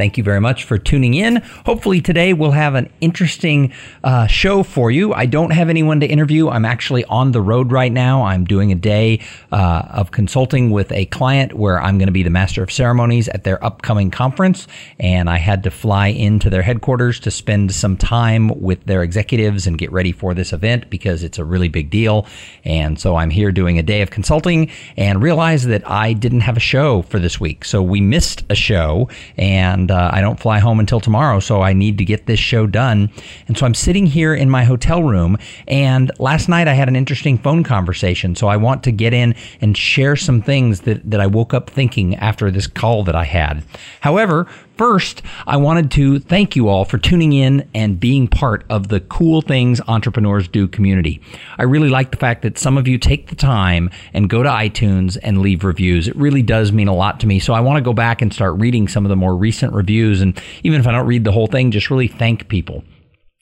Thank 0.00 0.16
you 0.16 0.24
very 0.24 0.40
much 0.40 0.64
for 0.64 0.78
tuning 0.78 1.12
in. 1.12 1.42
Hopefully, 1.66 2.00
today 2.00 2.32
we'll 2.32 2.52
have 2.52 2.74
an 2.74 2.90
interesting 3.02 3.70
uh, 4.02 4.26
show 4.26 4.62
for 4.62 4.90
you. 4.90 5.12
I 5.12 5.26
don't 5.26 5.50
have 5.50 5.68
anyone 5.68 6.00
to 6.00 6.06
interview. 6.06 6.48
I'm 6.48 6.64
actually 6.64 7.04
on 7.04 7.32
the 7.32 7.42
road 7.42 7.70
right 7.70 7.92
now. 7.92 8.22
I'm 8.22 8.46
doing 8.46 8.72
a 8.72 8.74
day 8.74 9.20
uh, 9.52 9.82
of 9.90 10.10
consulting 10.10 10.70
with 10.70 10.90
a 10.92 11.04
client 11.04 11.52
where 11.52 11.78
I'm 11.78 11.98
going 11.98 12.06
to 12.06 12.12
be 12.12 12.22
the 12.22 12.30
master 12.30 12.62
of 12.62 12.72
ceremonies 12.72 13.28
at 13.28 13.44
their 13.44 13.62
upcoming 13.62 14.10
conference. 14.10 14.66
And 14.98 15.28
I 15.28 15.36
had 15.36 15.64
to 15.64 15.70
fly 15.70 16.06
into 16.06 16.48
their 16.48 16.62
headquarters 16.62 17.20
to 17.20 17.30
spend 17.30 17.74
some 17.74 17.98
time 17.98 18.58
with 18.58 18.82
their 18.84 19.02
executives 19.02 19.66
and 19.66 19.76
get 19.76 19.92
ready 19.92 20.12
for 20.12 20.32
this 20.32 20.54
event 20.54 20.88
because 20.88 21.22
it's 21.22 21.38
a 21.38 21.44
really 21.44 21.68
big 21.68 21.90
deal. 21.90 22.26
And 22.64 22.98
so 22.98 23.16
I'm 23.16 23.28
here 23.28 23.52
doing 23.52 23.78
a 23.78 23.82
day 23.82 24.00
of 24.00 24.08
consulting 24.08 24.70
and 24.96 25.22
realized 25.22 25.68
that 25.68 25.86
I 25.86 26.14
didn't 26.14 26.40
have 26.40 26.56
a 26.56 26.60
show 26.60 27.02
for 27.02 27.18
this 27.18 27.38
week. 27.38 27.66
So 27.66 27.82
we 27.82 28.00
missed 28.00 28.44
a 28.48 28.54
show 28.54 29.10
and 29.36 29.89
uh, 29.90 30.10
I 30.12 30.20
don't 30.20 30.40
fly 30.40 30.58
home 30.60 30.80
until 30.80 31.00
tomorrow, 31.00 31.40
so 31.40 31.60
I 31.60 31.72
need 31.72 31.98
to 31.98 32.04
get 32.04 32.26
this 32.26 32.40
show 32.40 32.66
done. 32.66 33.10
And 33.48 33.58
so 33.58 33.66
I'm 33.66 33.74
sitting 33.74 34.06
here 34.06 34.34
in 34.34 34.48
my 34.48 34.64
hotel 34.64 35.02
room, 35.02 35.36
and 35.68 36.10
last 36.18 36.48
night 36.48 36.68
I 36.68 36.74
had 36.74 36.88
an 36.88 36.96
interesting 36.96 37.36
phone 37.36 37.64
conversation. 37.64 38.34
So 38.34 38.46
I 38.48 38.56
want 38.56 38.82
to 38.84 38.92
get 38.92 39.12
in 39.12 39.34
and 39.60 39.76
share 39.76 40.16
some 40.16 40.40
things 40.40 40.82
that, 40.82 41.10
that 41.10 41.20
I 41.20 41.26
woke 41.26 41.52
up 41.52 41.68
thinking 41.68 42.14
after 42.16 42.50
this 42.50 42.66
call 42.66 43.04
that 43.04 43.14
I 43.14 43.24
had. 43.24 43.64
However, 44.00 44.46
First, 44.80 45.20
I 45.46 45.58
wanted 45.58 45.90
to 45.90 46.20
thank 46.20 46.56
you 46.56 46.68
all 46.68 46.86
for 46.86 46.96
tuning 46.96 47.34
in 47.34 47.68
and 47.74 48.00
being 48.00 48.26
part 48.26 48.64
of 48.70 48.88
the 48.88 49.00
Cool 49.00 49.42
Things 49.42 49.78
Entrepreneurs 49.86 50.48
Do 50.48 50.66
community. 50.66 51.20
I 51.58 51.64
really 51.64 51.90
like 51.90 52.12
the 52.12 52.16
fact 52.16 52.40
that 52.40 52.56
some 52.56 52.78
of 52.78 52.88
you 52.88 52.96
take 52.96 53.28
the 53.28 53.36
time 53.36 53.90
and 54.14 54.30
go 54.30 54.42
to 54.42 54.48
iTunes 54.48 55.18
and 55.22 55.42
leave 55.42 55.64
reviews. 55.64 56.08
It 56.08 56.16
really 56.16 56.40
does 56.40 56.72
mean 56.72 56.88
a 56.88 56.94
lot 56.94 57.20
to 57.20 57.26
me. 57.26 57.40
So 57.40 57.52
I 57.52 57.60
want 57.60 57.76
to 57.76 57.82
go 57.82 57.92
back 57.92 58.22
and 58.22 58.32
start 58.32 58.58
reading 58.58 58.88
some 58.88 59.04
of 59.04 59.10
the 59.10 59.16
more 59.16 59.36
recent 59.36 59.74
reviews. 59.74 60.22
And 60.22 60.42
even 60.62 60.80
if 60.80 60.86
I 60.86 60.92
don't 60.92 61.06
read 61.06 61.24
the 61.24 61.32
whole 61.32 61.46
thing, 61.46 61.70
just 61.72 61.90
really 61.90 62.08
thank 62.08 62.48
people. 62.48 62.82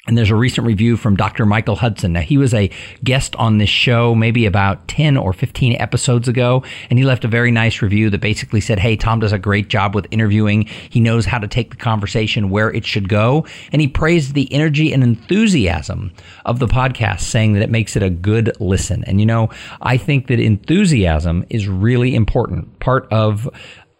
And 0.09 0.17
there's 0.17 0.31
a 0.31 0.37
recent 0.37 0.67
review 0.67 0.97
from 0.97 1.17
Dr. 1.17 1.45
Michael 1.45 1.77
Hudson. 1.77 2.14
Now, 2.14 2.23
he 2.23 2.39
was 2.39 2.55
a 2.55 2.70
guest 3.05 3.37
on 3.37 3.59
this 3.59 3.69
show 3.69 4.15
maybe 4.15 4.47
about 4.47 4.89
10 4.89 5.19
or 5.19 5.34
15 5.34 5.75
episodes 5.75 6.28
ago, 6.28 6.65
and 6.89 6.98
he 6.98 7.05
left 7.05 7.27
a 7.27 7.28
very 7.28 7.50
nice 7.50 7.83
review 7.83 8.09
that 8.09 8.23
basically 8.23 8.62
said, 8.62 8.78
Hey, 8.78 8.97
Tom 8.97 9.20
does 9.20 9.33
a 9.33 9.39
great 9.39 9.69
job 9.69 9.95
with 9.95 10.06
interviewing. 10.11 10.62
He 10.88 10.99
knows 10.99 11.27
how 11.27 11.38
to 11.38 11.47
take 11.47 11.71
the 11.71 11.77
conversation 11.77 12.49
where 12.49 12.72
it 12.72 12.87
should 12.87 13.10
go. 13.10 13.44
And 13.71 13.83
he 13.83 13.88
praised 13.88 14.33
the 14.33 14.50
energy 14.50 14.94
and 14.94 15.05
enthusiasm 15.05 16.12
of 16.47 16.59
the 16.59 16.69
podcast, 16.69 17.21
saying 17.21 17.53
that 17.53 17.62
it 17.62 17.71
makes 17.71 17.94
it 17.94 18.03
a 18.03 18.09
good 18.09 18.59
listen. 18.60 19.04
And 19.04 19.21
you 19.21 19.27
know, 19.27 19.50
I 19.83 19.99
think 19.99 20.28
that 20.28 20.41
enthusiasm 20.41 21.44
is 21.50 21.69
really 21.69 22.15
important. 22.15 22.78
Part 22.81 23.06
of 23.12 23.47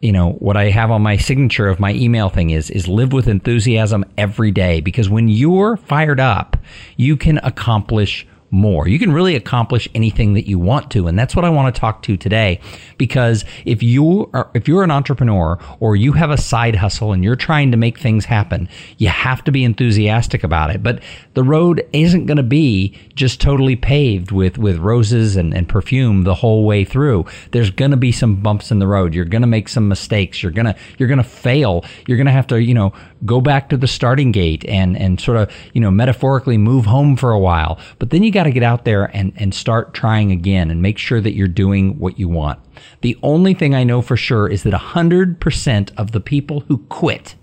you 0.01 0.13
know 0.13 0.33
what 0.33 0.57
I 0.57 0.71
have 0.71 0.91
on 0.91 1.03
my 1.03 1.17
signature 1.17 1.69
of 1.69 1.81
my 1.81 1.93
email 1.93 2.29
thing 2.29 2.51
is 2.51 2.71
is 2.71 2.87
live 2.87 3.13
with 3.13 3.27
enthusiasm 3.27 4.05
every 4.17 4.51
day 4.51 4.81
because 4.81 5.09
when 5.09 5.29
you're 5.29 5.77
fired 5.77 6.21
up, 6.21 6.57
you 6.97 7.17
can 7.17 7.39
accomplish 7.39 8.27
more. 8.51 8.89
You 8.89 8.99
can 8.99 9.13
really 9.13 9.35
accomplish 9.35 9.89
anything 9.95 10.35
that 10.35 10.49
you 10.49 10.59
want 10.59 10.91
to. 10.93 11.07
And 11.07 11.19
that's 11.19 11.37
what 11.37 11.45
I 11.45 11.51
want 11.51 11.75
to 11.75 11.81
talk 11.81 12.03
to 12.03 12.17
today. 12.17 12.61
Because 12.97 13.45
if 13.65 13.83
you 13.83 14.31
are, 14.33 14.51
if 14.55 14.67
you're 14.67 14.83
an 14.83 14.91
entrepreneur 14.91 15.59
or 15.81 15.97
you 15.97 16.13
have 16.13 16.31
a 16.31 16.37
side 16.37 16.77
hustle 16.77 17.13
and 17.13 17.23
you're 17.23 17.37
trying 17.37 17.71
to 17.71 17.77
make 17.77 17.99
things 17.99 18.25
happen, 18.25 18.69
you 18.97 19.09
have 19.09 19.45
to 19.45 19.53
be 19.53 19.65
enthusiastic 19.65 20.45
about 20.45 20.71
it. 20.71 20.83
But 20.83 21.03
the 21.35 21.43
road 21.43 21.87
isn't 21.93 22.27
going 22.27 22.37
to 22.39 22.43
be 22.43 22.97
just 23.15 23.41
totally 23.41 23.77
paved 23.77 24.31
with, 24.31 24.59
with 24.59 24.79
roses 24.79 25.37
and, 25.37 25.55
and 25.55 25.69
perfume 25.69 26.23
the 26.23 26.35
whole 26.35 26.65
way 26.65 26.85
through. 26.85 27.27
There's 27.53 27.71
going 27.71 27.91
to 27.91 27.97
be 27.97 28.13
some 28.13 28.37
bumps 28.37 28.71
in 28.71 28.79
the 28.79 28.87
road. 28.87 29.15
You're 29.15 29.25
going 29.25 29.43
to 29.43 29.49
make 29.49 29.69
some 29.69 29.89
mistakes. 29.89 30.43
You're 30.43 30.53
going 30.53 30.67
to, 30.67 30.77
you're 30.97 31.09
going 31.09 31.19
to 31.19 31.25
fail. 31.25 31.85
You're 32.07 32.17
going 32.17 32.27
to 32.27 32.33
have 32.33 32.47
to, 32.49 32.63
you 32.63 32.75
know, 32.75 32.93
go 33.25 33.41
back 33.41 33.69
to 33.69 33.77
the 33.77 33.89
starting 33.89 34.33
gate 34.33 34.65
and, 34.67 34.97
and 34.97 35.21
sort 35.21 35.37
of, 35.37 35.53
you 35.73 35.81
know, 35.81 35.91
metaphorically 35.91 36.57
move 36.57 36.87
home 36.87 37.17
for 37.17 37.33
a 37.33 37.39
while. 37.39 37.79
But 37.99 38.11
then 38.11 38.23
you 38.23 38.31
got 38.39 38.45
to 38.45 38.53
get 38.53 38.63
out 38.63 38.85
there 38.85 39.07
and, 39.17 39.33
and 39.35 39.53
start 39.53 39.95
trying 39.95 40.31
again 40.31 40.71
and 40.71 40.81
make 40.81 40.97
sure 40.97 41.21
that 41.21 41.35
you're 41.35 41.49
doing 41.49 41.99
what 41.99 42.21
you 42.21 42.29
want. 42.29 42.61
The 43.01 43.19
only 43.21 43.53
thing 43.53 43.75
I 43.75 43.83
know 43.83 44.01
for 44.01 44.17
sure 44.17 44.47
is 44.47 44.63
that 44.63 44.73
100% 44.73 45.91
of 45.97 46.13
the 46.13 46.21
people 46.21 46.61
who 46.61 46.79
quit 46.87 47.35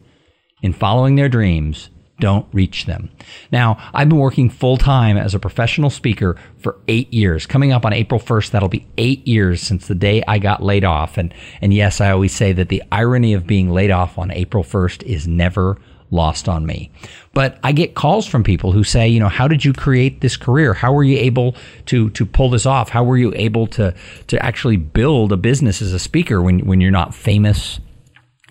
in 0.61 0.71
following 0.71 1.15
their 1.15 1.27
dreams 1.27 1.89
don't 2.21 2.47
reach 2.53 2.85
them. 2.85 3.09
Now, 3.51 3.77
I've 3.93 4.07
been 4.07 4.19
working 4.19 4.49
full 4.49 4.77
time 4.77 5.17
as 5.17 5.35
a 5.35 5.39
professional 5.39 5.89
speaker 5.89 6.37
for 6.59 6.79
eight 6.87 7.13
years. 7.13 7.45
Coming 7.45 7.73
up 7.73 7.85
on 7.85 7.91
April 7.91 8.21
1st, 8.21 8.51
that'll 8.51 8.69
be 8.69 8.87
eight 8.97 9.27
years 9.27 9.61
since 9.61 9.87
the 9.87 9.95
day 9.95 10.23
I 10.25 10.39
got 10.39 10.63
laid 10.63 10.85
off. 10.85 11.17
And, 11.17 11.33
and 11.59 11.73
yes, 11.73 11.99
I 11.99 12.11
always 12.11 12.33
say 12.33 12.53
that 12.53 12.69
the 12.69 12.83
irony 12.89 13.33
of 13.33 13.45
being 13.45 13.69
laid 13.69 13.91
off 13.91 14.17
on 14.17 14.31
April 14.31 14.63
1st 14.63 15.03
is 15.03 15.27
never 15.27 15.77
lost 16.11 16.47
on 16.47 16.65
me. 16.65 16.91
But 17.33 17.59
I 17.63 17.71
get 17.71 17.95
calls 17.95 18.25
from 18.25 18.43
people 18.43 18.71
who 18.71 18.83
say, 18.83 19.07
you 19.07 19.19
know, 19.19 19.29
how 19.29 19.47
did 19.47 19.65
you 19.65 19.73
create 19.73 20.21
this 20.21 20.37
career? 20.37 20.73
How 20.73 20.93
were 20.93 21.03
you 21.03 21.17
able 21.17 21.55
to 21.87 22.09
to 22.11 22.25
pull 22.25 22.49
this 22.49 22.65
off? 22.65 22.89
How 22.89 23.03
were 23.03 23.17
you 23.17 23.33
able 23.35 23.67
to 23.67 23.93
to 24.27 24.45
actually 24.45 24.77
build 24.77 25.31
a 25.31 25.37
business 25.37 25.81
as 25.81 25.93
a 25.93 25.99
speaker 25.99 26.41
when 26.41 26.59
when 26.65 26.81
you're 26.81 26.91
not 26.91 27.13
famous? 27.13 27.79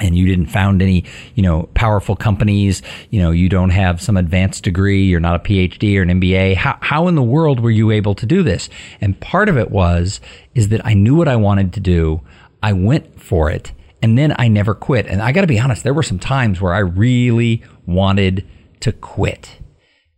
and 0.01 0.19
you 0.19 0.27
didn't 0.27 0.47
found 0.47 0.83
any, 0.83 1.05
you 1.37 1.43
know, 1.45 1.69
powerful 1.75 2.17
companies, 2.17 2.83
you 3.11 3.23
know, 3.23 3.31
you 3.31 3.49
don't 3.49 3.71
have 3.71 4.03
some 4.03 4.17
advanced 4.17 4.65
degree, 4.65 5.05
you're 5.05 5.21
not 5.21 5.37
a 5.37 5.39
PhD 5.39 5.97
or 5.97 6.03
an 6.03 6.21
MBA. 6.21 6.57
How, 6.57 6.77
how 6.81 7.07
in 7.07 7.15
the 7.15 7.23
world 7.23 7.61
were 7.61 7.71
you 7.71 7.93
able 7.93 8.17
to 8.17 8.27
do 8.27 8.43
this? 8.43 8.69
And 9.01 9.19
part 9.21 9.49
of 9.49 9.57
it 9.57 9.71
was, 9.71 10.21
is 10.53 10.71
that 10.71 10.85
I 10.85 10.95
knew 10.95 11.15
what 11.15 11.29
I 11.29 11.37
wanted 11.37 11.73
to 11.75 11.81
do. 11.81 12.23
I 12.61 12.73
went 12.73 13.21
for 13.21 13.51
it 13.51 13.71
and 14.05 14.19
then 14.19 14.35
I 14.39 14.49
never 14.49 14.75
quit. 14.75 15.07
And 15.07 15.23
I 15.23 15.33
got 15.33 15.41
to 15.41 15.47
be 15.47 15.59
honest, 15.59 15.83
there 15.83 15.95
were 15.95 16.03
some 16.03 16.19
times 16.19 16.61
where 16.61 16.75
I 16.75 16.81
really 16.81 17.63
wanted 17.87 18.47
to 18.81 18.93
quit. 18.93 19.57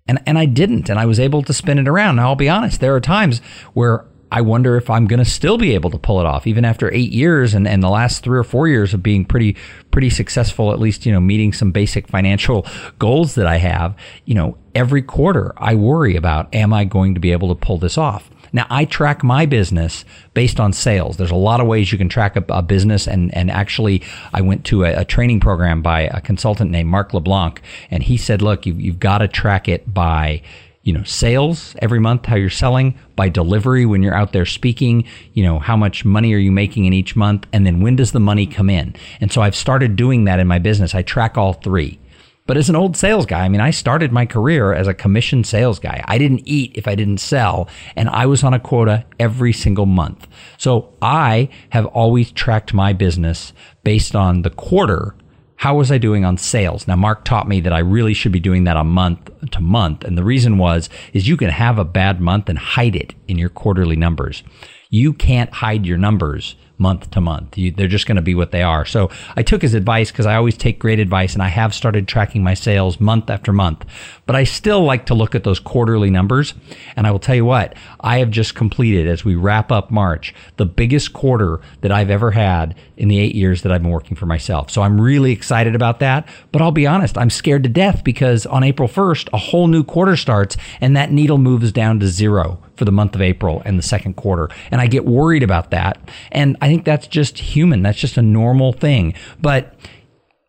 And, 0.08 0.20
and 0.26 0.36
I 0.36 0.44
didn't. 0.44 0.90
And 0.90 0.98
I 0.98 1.06
was 1.06 1.20
able 1.20 1.40
to 1.44 1.52
spin 1.52 1.78
it 1.78 1.86
around. 1.86 2.16
Now, 2.16 2.30
I'll 2.30 2.34
be 2.34 2.48
honest, 2.48 2.80
there 2.80 2.96
are 2.96 3.00
times 3.00 3.38
where 3.74 4.04
I 4.32 4.40
wonder 4.40 4.76
if 4.76 4.90
I'm 4.90 5.06
going 5.06 5.20
to 5.20 5.24
still 5.24 5.56
be 5.56 5.72
able 5.74 5.90
to 5.90 5.98
pull 5.98 6.18
it 6.18 6.26
off, 6.26 6.48
even 6.48 6.64
after 6.64 6.92
eight 6.92 7.12
years 7.12 7.54
and, 7.54 7.68
and 7.68 7.80
the 7.80 7.88
last 7.88 8.24
three 8.24 8.36
or 8.36 8.42
four 8.42 8.66
years 8.66 8.92
of 8.92 9.04
being 9.04 9.24
pretty, 9.24 9.56
pretty 9.92 10.10
successful, 10.10 10.72
at 10.72 10.80
least, 10.80 11.06
you 11.06 11.12
know, 11.12 11.20
meeting 11.20 11.52
some 11.52 11.70
basic 11.70 12.08
financial 12.08 12.66
goals 12.98 13.36
that 13.36 13.46
I 13.46 13.58
have. 13.58 13.94
You 14.24 14.34
know, 14.34 14.58
every 14.74 15.02
quarter 15.02 15.52
I 15.58 15.76
worry 15.76 16.16
about, 16.16 16.52
am 16.52 16.72
I 16.72 16.86
going 16.86 17.14
to 17.14 17.20
be 17.20 17.30
able 17.30 17.54
to 17.54 17.54
pull 17.54 17.78
this 17.78 17.96
off? 17.96 18.28
Now, 18.52 18.66
I 18.70 18.84
track 18.84 19.22
my 19.22 19.46
business 19.46 20.04
based 20.34 20.60
on 20.60 20.72
sales. 20.72 21.16
There's 21.16 21.30
a 21.30 21.36
lot 21.36 21.60
of 21.60 21.66
ways 21.66 21.92
you 21.92 21.98
can 21.98 22.08
track 22.08 22.36
a, 22.36 22.44
a 22.48 22.62
business. 22.62 23.06
And, 23.06 23.34
and 23.34 23.50
actually, 23.50 24.02
I 24.32 24.40
went 24.40 24.64
to 24.66 24.84
a, 24.84 25.00
a, 25.00 25.04
training 25.04 25.40
program 25.40 25.82
by 25.82 26.02
a 26.02 26.20
consultant 26.20 26.70
named 26.70 26.88
Mark 26.88 27.14
LeBlanc, 27.14 27.60
and 27.90 28.02
he 28.02 28.16
said, 28.16 28.42
look, 28.42 28.66
you, 28.66 28.74
you've 28.74 28.98
got 28.98 29.18
to 29.18 29.28
track 29.28 29.68
it 29.68 29.92
by 29.92 30.42
you 30.86 30.92
know 30.92 31.02
sales 31.02 31.74
every 31.80 31.98
month 31.98 32.26
how 32.26 32.36
you're 32.36 32.48
selling 32.48 32.96
by 33.16 33.28
delivery 33.28 33.84
when 33.84 34.04
you're 34.04 34.14
out 34.14 34.32
there 34.32 34.46
speaking 34.46 35.04
you 35.34 35.42
know 35.42 35.58
how 35.58 35.76
much 35.76 36.04
money 36.04 36.32
are 36.32 36.38
you 36.38 36.52
making 36.52 36.84
in 36.84 36.92
each 36.92 37.16
month 37.16 37.44
and 37.52 37.66
then 37.66 37.80
when 37.80 37.96
does 37.96 38.12
the 38.12 38.20
money 38.20 38.46
come 38.46 38.70
in 38.70 38.94
and 39.20 39.32
so 39.32 39.42
i've 39.42 39.56
started 39.56 39.96
doing 39.96 40.24
that 40.26 40.38
in 40.38 40.46
my 40.46 40.60
business 40.60 40.94
i 40.94 41.02
track 41.02 41.36
all 41.36 41.54
three 41.54 41.98
but 42.46 42.56
as 42.56 42.68
an 42.68 42.76
old 42.76 42.96
sales 42.96 43.26
guy, 43.26 43.44
I 43.44 43.48
mean, 43.48 43.60
I 43.60 43.70
started 43.70 44.12
my 44.12 44.26
career 44.26 44.72
as 44.72 44.86
a 44.86 44.94
commission 44.94 45.44
sales 45.44 45.78
guy. 45.78 46.02
I 46.06 46.18
didn't 46.18 46.42
eat 46.44 46.72
if 46.76 46.86
I 46.86 46.94
didn't 46.94 47.18
sell, 47.18 47.68
and 47.96 48.08
I 48.08 48.26
was 48.26 48.44
on 48.44 48.54
a 48.54 48.60
quota 48.60 49.04
every 49.18 49.52
single 49.52 49.86
month. 49.86 50.26
So 50.56 50.94
I 51.02 51.48
have 51.70 51.86
always 51.86 52.30
tracked 52.32 52.72
my 52.72 52.92
business 52.92 53.52
based 53.82 54.14
on 54.14 54.42
the 54.42 54.50
quarter 54.50 55.14
how 55.56 55.76
was 55.76 55.90
I 55.90 55.98
doing 55.98 56.24
on 56.24 56.36
sales? 56.36 56.86
Now, 56.86 56.96
Mark 56.96 57.24
taught 57.24 57.48
me 57.48 57.60
that 57.60 57.72
I 57.72 57.78
really 57.78 58.12
should 58.12 58.32
be 58.32 58.40
doing 58.40 58.64
that 58.64 58.76
a 58.76 58.84
month 58.84 59.30
to 59.52 59.60
month. 59.60 60.04
And 60.04 60.16
the 60.16 60.24
reason 60.24 60.58
was, 60.58 60.90
is 61.14 61.26
you 61.26 61.36
can 61.36 61.48
have 61.48 61.78
a 61.78 61.84
bad 61.84 62.20
month 62.20 62.50
and 62.50 62.58
hide 62.58 62.94
it 62.94 63.14
in 63.26 63.38
your 63.38 63.48
quarterly 63.48 63.96
numbers. 63.96 64.42
You 64.90 65.14
can't 65.14 65.52
hide 65.52 65.86
your 65.86 65.96
numbers 65.96 66.56
month 66.78 67.10
to 67.12 67.20
month. 67.20 67.56
You, 67.56 67.70
they're 67.70 67.88
just 67.88 68.06
going 68.06 68.16
to 68.16 68.22
be 68.22 68.34
what 68.34 68.50
they 68.50 68.62
are. 68.62 68.84
So 68.84 69.10
I 69.34 69.42
took 69.42 69.62
his 69.62 69.74
advice 69.74 70.10
because 70.10 70.26
I 70.26 70.36
always 70.36 70.56
take 70.56 70.78
great 70.78 70.98
advice 70.98 71.34
and 71.34 71.42
I 71.42 71.48
have 71.48 71.74
started 71.74 72.06
tracking 72.06 72.42
my 72.42 72.54
sales 72.54 73.00
month 73.00 73.30
after 73.30 73.52
month. 73.52 73.84
But 74.26 74.36
I 74.36 74.44
still 74.44 74.82
like 74.84 75.06
to 75.06 75.14
look 75.14 75.34
at 75.34 75.44
those 75.44 75.58
quarterly 75.58 76.10
numbers. 76.10 76.54
And 76.94 77.06
I 77.06 77.10
will 77.10 77.18
tell 77.18 77.34
you 77.34 77.44
what, 77.44 77.74
I 78.00 78.18
have 78.18 78.30
just 78.30 78.54
completed 78.54 79.06
as 79.06 79.24
we 79.24 79.34
wrap 79.34 79.72
up 79.72 79.90
March, 79.90 80.34
the 80.56 80.66
biggest 80.66 81.12
quarter 81.12 81.60
that 81.80 81.92
I've 81.92 82.10
ever 82.10 82.32
had 82.32 82.74
in 82.96 83.08
the 83.08 83.18
eight 83.18 83.34
years 83.34 83.62
that 83.62 83.72
I've 83.72 83.82
been 83.82 83.90
working 83.90 84.16
for 84.16 84.26
myself. 84.26 84.70
So 84.70 84.82
I'm 84.82 85.00
really 85.00 85.32
excited 85.32 85.74
about 85.74 86.00
that. 86.00 86.28
But 86.52 86.62
I'll 86.62 86.72
be 86.72 86.86
honest, 86.86 87.16
I'm 87.16 87.30
scared 87.30 87.62
to 87.62 87.68
death 87.68 88.04
because 88.04 88.46
on 88.46 88.62
April 88.64 88.88
1st, 88.88 89.28
a 89.32 89.38
whole 89.38 89.68
new 89.68 89.84
quarter 89.84 90.16
starts 90.16 90.56
and 90.80 90.96
that 90.96 91.10
needle 91.10 91.38
moves 91.38 91.72
down 91.72 92.00
to 92.00 92.08
zero 92.08 92.60
for 92.76 92.84
the 92.84 92.92
month 92.92 93.14
of 93.14 93.22
April 93.22 93.62
and 93.64 93.78
the 93.78 93.82
second 93.82 94.14
quarter. 94.14 94.48
And 94.70 94.80
I 94.80 94.86
get 94.86 95.04
worried 95.04 95.42
about 95.42 95.70
that. 95.70 95.98
And 96.32 96.56
I 96.60 96.68
think 96.68 96.84
that's 96.84 97.06
just 97.06 97.38
human. 97.38 97.82
That's 97.82 97.98
just 97.98 98.16
a 98.16 98.22
normal 98.22 98.72
thing. 98.72 99.14
But 99.40 99.74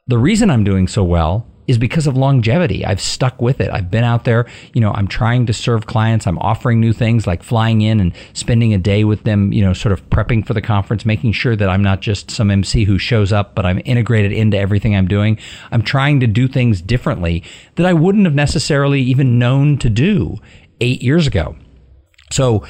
the 0.07 0.17
reason 0.17 0.49
I'm 0.49 0.63
doing 0.63 0.87
so 0.87 1.03
well 1.03 1.45
is 1.67 1.77
because 1.77 2.07
of 2.07 2.15
longevity. 2.15 2.85
I've 2.85 3.01
stuck 3.01 3.41
with 3.41 3.59
it. 3.59 3.69
I've 3.69 3.91
been 3.91 4.05
out 4.05 4.23
there, 4.23 4.47
you 4.73 4.81
know, 4.81 4.91
I'm 4.93 5.07
trying 5.07 5.45
to 5.47 5.53
serve 5.53 5.85
clients. 5.85 6.25
I'm 6.25 6.39
offering 6.39 6.79
new 6.79 6.93
things 6.93 7.27
like 7.27 7.43
flying 7.43 7.81
in 7.81 7.99
and 7.99 8.13
spending 8.33 8.73
a 8.73 8.77
day 8.77 9.03
with 9.03 9.23
them, 9.23 9.51
you 9.51 9.61
know, 9.61 9.73
sort 9.73 9.91
of 9.91 10.09
prepping 10.09 10.45
for 10.45 10.53
the 10.53 10.61
conference, 10.61 11.05
making 11.05 11.33
sure 11.33 11.55
that 11.55 11.69
I'm 11.69 11.83
not 11.83 11.99
just 11.99 12.31
some 12.31 12.49
MC 12.49 12.85
who 12.85 12.97
shows 12.97 13.33
up, 13.33 13.53
but 13.53 13.65
I'm 13.65 13.81
integrated 13.83 14.31
into 14.31 14.57
everything 14.57 14.95
I'm 14.95 15.07
doing. 15.07 15.37
I'm 15.71 15.81
trying 15.81 16.21
to 16.21 16.27
do 16.27 16.47
things 16.47 16.81
differently 16.81 17.43
that 17.75 17.85
I 17.85 17.93
wouldn't 17.93 18.25
have 18.25 18.35
necessarily 18.35 19.01
even 19.01 19.37
known 19.37 19.77
to 19.79 19.89
do 19.89 20.37
eight 20.79 21.01
years 21.01 21.27
ago. 21.27 21.57
So 22.31 22.65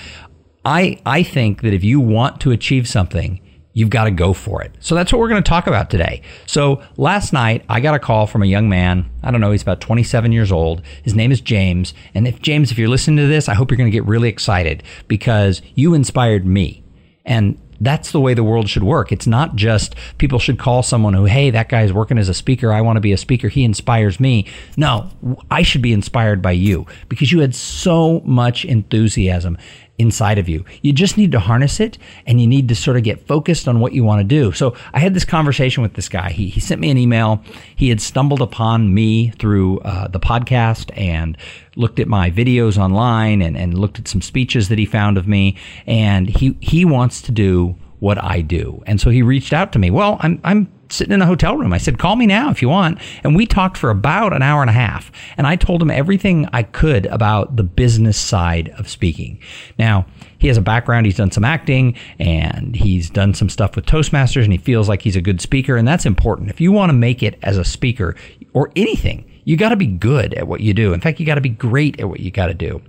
I, 0.65 0.99
I 1.05 1.23
think 1.23 1.61
that 1.61 1.73
if 1.73 1.83
you 1.83 1.99
want 1.99 2.41
to 2.41 2.51
achieve 2.51 2.87
something, 2.87 3.41
you've 3.77 3.89
got 3.91 4.05
to 4.05 4.11
go 4.11 4.33
for 4.33 4.63
it. 4.63 4.75
So 4.79 4.95
that's 4.95 5.13
what 5.13 5.19
we're 5.19 5.29
going 5.29 5.43
to 5.43 5.47
talk 5.47 5.67
about 5.67 5.91
today. 5.91 6.23
So 6.47 6.81
last 6.97 7.31
night, 7.31 7.63
I 7.69 7.79
got 7.79 7.93
a 7.93 7.99
call 7.99 8.25
from 8.25 8.41
a 8.41 8.47
young 8.47 8.67
man. 8.69 9.07
I 9.21 9.29
don't 9.29 9.39
know, 9.39 9.51
he's 9.51 9.61
about 9.61 9.81
27 9.81 10.31
years 10.31 10.51
old. 10.51 10.81
His 11.03 11.13
name 11.13 11.31
is 11.31 11.41
James. 11.41 11.93
And 12.15 12.27
if 12.27 12.41
James, 12.41 12.71
if 12.71 12.79
you're 12.79 12.89
listening 12.89 13.17
to 13.17 13.27
this, 13.27 13.47
I 13.47 13.53
hope 13.53 13.69
you're 13.69 13.77
going 13.77 13.91
to 13.91 13.95
get 13.95 14.05
really 14.05 14.29
excited 14.29 14.81
because 15.07 15.61
you 15.75 15.93
inspired 15.93 16.43
me. 16.45 16.83
And 17.23 17.59
that's 17.81 18.11
the 18.11 18.19
way 18.19 18.33
the 18.33 18.43
world 18.43 18.69
should 18.69 18.83
work. 18.83 19.11
It's 19.11 19.27
not 19.27 19.55
just 19.55 19.95
people 20.17 20.39
should 20.39 20.59
call 20.59 20.83
someone 20.83 21.13
who, 21.13 21.25
hey, 21.25 21.49
that 21.51 21.69
guy's 21.69 21.93
working 21.93 22.17
as 22.17 22.29
a 22.29 22.33
speaker. 22.33 22.71
I 22.71 22.81
want 22.81 22.97
to 22.97 23.01
be 23.01 23.13
a 23.13 23.17
speaker. 23.17 23.47
He 23.47 23.63
inspires 23.63 24.19
me. 24.19 24.45
No, 24.75 25.09
I 25.51 25.61
should 25.61 25.81
be 25.81 25.93
inspired 25.93 26.41
by 26.41 26.51
you 26.51 26.85
because 27.09 27.31
you 27.31 27.39
had 27.39 27.55
so 27.55 28.21
much 28.21 28.65
enthusiasm 28.65 29.57
inside 29.97 30.37
of 30.37 30.47
you. 30.47 30.63
You 30.81 30.93
just 30.93 31.17
need 31.17 31.31
to 31.31 31.39
harness 31.39 31.79
it 31.79 31.97
and 32.25 32.39
you 32.39 32.47
need 32.47 32.69
to 32.69 32.75
sort 32.75 32.97
of 32.97 33.03
get 33.03 33.25
focused 33.27 33.67
on 33.67 33.79
what 33.79 33.93
you 33.93 34.03
want 34.03 34.19
to 34.19 34.23
do. 34.23 34.51
So 34.51 34.75
I 34.93 34.99
had 34.99 35.13
this 35.13 35.25
conversation 35.25 35.81
with 35.81 35.93
this 35.93 36.07
guy. 36.07 36.29
He, 36.29 36.49
he 36.49 36.59
sent 36.59 36.79
me 36.79 36.89
an 36.91 36.97
email. 36.97 37.43
He 37.75 37.89
had 37.89 37.99
stumbled 37.99 38.41
upon 38.41 38.93
me 38.93 39.31
through 39.31 39.79
uh, 39.79 40.07
the 40.07 40.19
podcast 40.19 40.95
and 40.97 41.37
looked 41.75 41.99
at 41.99 42.07
my 42.07 42.29
videos 42.29 42.77
online 42.77 43.41
and, 43.41 43.57
and 43.57 43.77
looked 43.77 43.99
at 43.99 44.07
some 44.07 44.21
speeches 44.21 44.69
that 44.69 44.77
he 44.77 44.85
found 44.85 45.17
of 45.17 45.27
me. 45.27 45.55
And 45.87 46.29
he, 46.29 46.57
he 46.61 46.85
wants 46.85 47.21
to 47.23 47.31
do 47.31 47.75
what 47.99 48.23
I 48.23 48.41
do. 48.41 48.83
And 48.85 49.01
so 49.01 49.09
he 49.09 49.23
reached 49.23 49.53
out 49.53 49.71
to 49.73 49.79
me. 49.79 49.89
Well, 49.89 50.17
I'm, 50.19 50.39
I'm 50.43 50.71
sitting 50.89 51.13
in 51.13 51.21
a 51.21 51.25
hotel 51.25 51.57
room. 51.57 51.73
I 51.73 51.77
said, 51.77 51.99
call 51.99 52.15
me 52.15 52.25
now 52.25 52.49
if 52.49 52.61
you 52.61 52.69
want. 52.69 52.99
And 53.23 53.35
we 53.35 53.45
talked 53.45 53.77
for 53.77 53.89
about 53.89 54.33
an 54.33 54.41
hour 54.41 54.61
and 54.61 54.69
a 54.69 54.73
half. 54.73 55.11
And 55.37 55.47
I 55.47 55.55
told 55.55 55.81
him 55.81 55.91
everything 55.91 56.47
I 56.53 56.63
could 56.63 57.05
about 57.07 57.55
the 57.55 57.63
business 57.63 58.17
side 58.17 58.69
of 58.77 58.89
speaking. 58.89 59.39
Now, 59.77 60.05
he 60.39 60.47
has 60.47 60.57
a 60.57 60.61
background. 60.61 61.05
He's 61.05 61.17
done 61.17 61.31
some 61.31 61.45
acting 61.45 61.95
and 62.19 62.75
he's 62.75 63.09
done 63.09 63.33
some 63.33 63.49
stuff 63.49 63.75
with 63.75 63.85
Toastmasters 63.85 64.43
and 64.43 64.51
he 64.51 64.57
feels 64.57 64.87
like 64.87 65.01
he's 65.01 65.15
a 65.15 65.21
good 65.21 65.41
speaker. 65.41 65.75
And 65.75 65.87
that's 65.87 66.05
important. 66.05 66.49
If 66.49 66.61
you 66.61 66.71
want 66.71 66.89
to 66.89 66.93
make 66.93 67.23
it 67.23 67.39
as 67.41 67.57
a 67.57 67.65
speaker 67.65 68.15
or 68.53 68.71
anything, 68.75 69.29
you 69.45 69.57
got 69.57 69.69
to 69.69 69.75
be 69.75 69.87
good 69.87 70.33
at 70.33 70.47
what 70.47 70.61
you 70.61 70.73
do. 70.73 70.93
In 70.93 71.01
fact, 71.01 71.19
you 71.19 71.25
got 71.25 71.35
to 71.35 71.41
be 71.41 71.49
great 71.49 71.99
at 71.99 72.09
what 72.09 72.19
you 72.19 72.31
got 72.31 72.47
to 72.47 72.53
do 72.53 72.81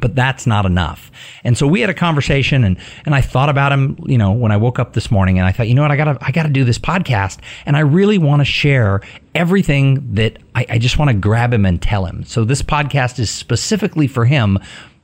but 0.00 0.14
that's 0.14 0.46
not 0.46 0.66
enough. 0.66 1.12
And 1.44 1.56
so 1.56 1.66
we 1.66 1.80
had 1.80 1.88
a 1.88 1.94
conversation 1.94 2.64
and, 2.64 2.76
and 3.06 3.14
I 3.14 3.20
thought 3.20 3.48
about 3.48 3.72
him, 3.72 3.96
you 4.06 4.18
know, 4.18 4.32
when 4.32 4.50
I 4.50 4.56
woke 4.56 4.78
up 4.78 4.92
this 4.92 5.10
morning 5.10 5.38
and 5.38 5.46
I 5.46 5.52
thought, 5.52 5.68
you 5.68 5.74
know 5.74 5.82
what, 5.82 5.92
I 5.92 5.96
gotta, 5.96 6.18
I 6.20 6.32
gotta 6.32 6.48
do 6.48 6.64
this 6.64 6.78
podcast 6.78 7.38
and 7.64 7.76
I 7.76 7.80
really 7.80 8.18
want 8.18 8.40
to 8.40 8.44
share 8.44 9.02
everything 9.34 10.14
that 10.14 10.38
I, 10.54 10.66
I 10.68 10.78
just 10.78 10.98
want 10.98 11.10
to 11.10 11.14
grab 11.14 11.52
him 11.52 11.64
and 11.64 11.80
tell 11.80 12.06
him. 12.06 12.24
So 12.24 12.44
this 12.44 12.60
podcast 12.60 13.20
is 13.20 13.30
specifically 13.30 14.08
for 14.08 14.24
him, 14.24 14.58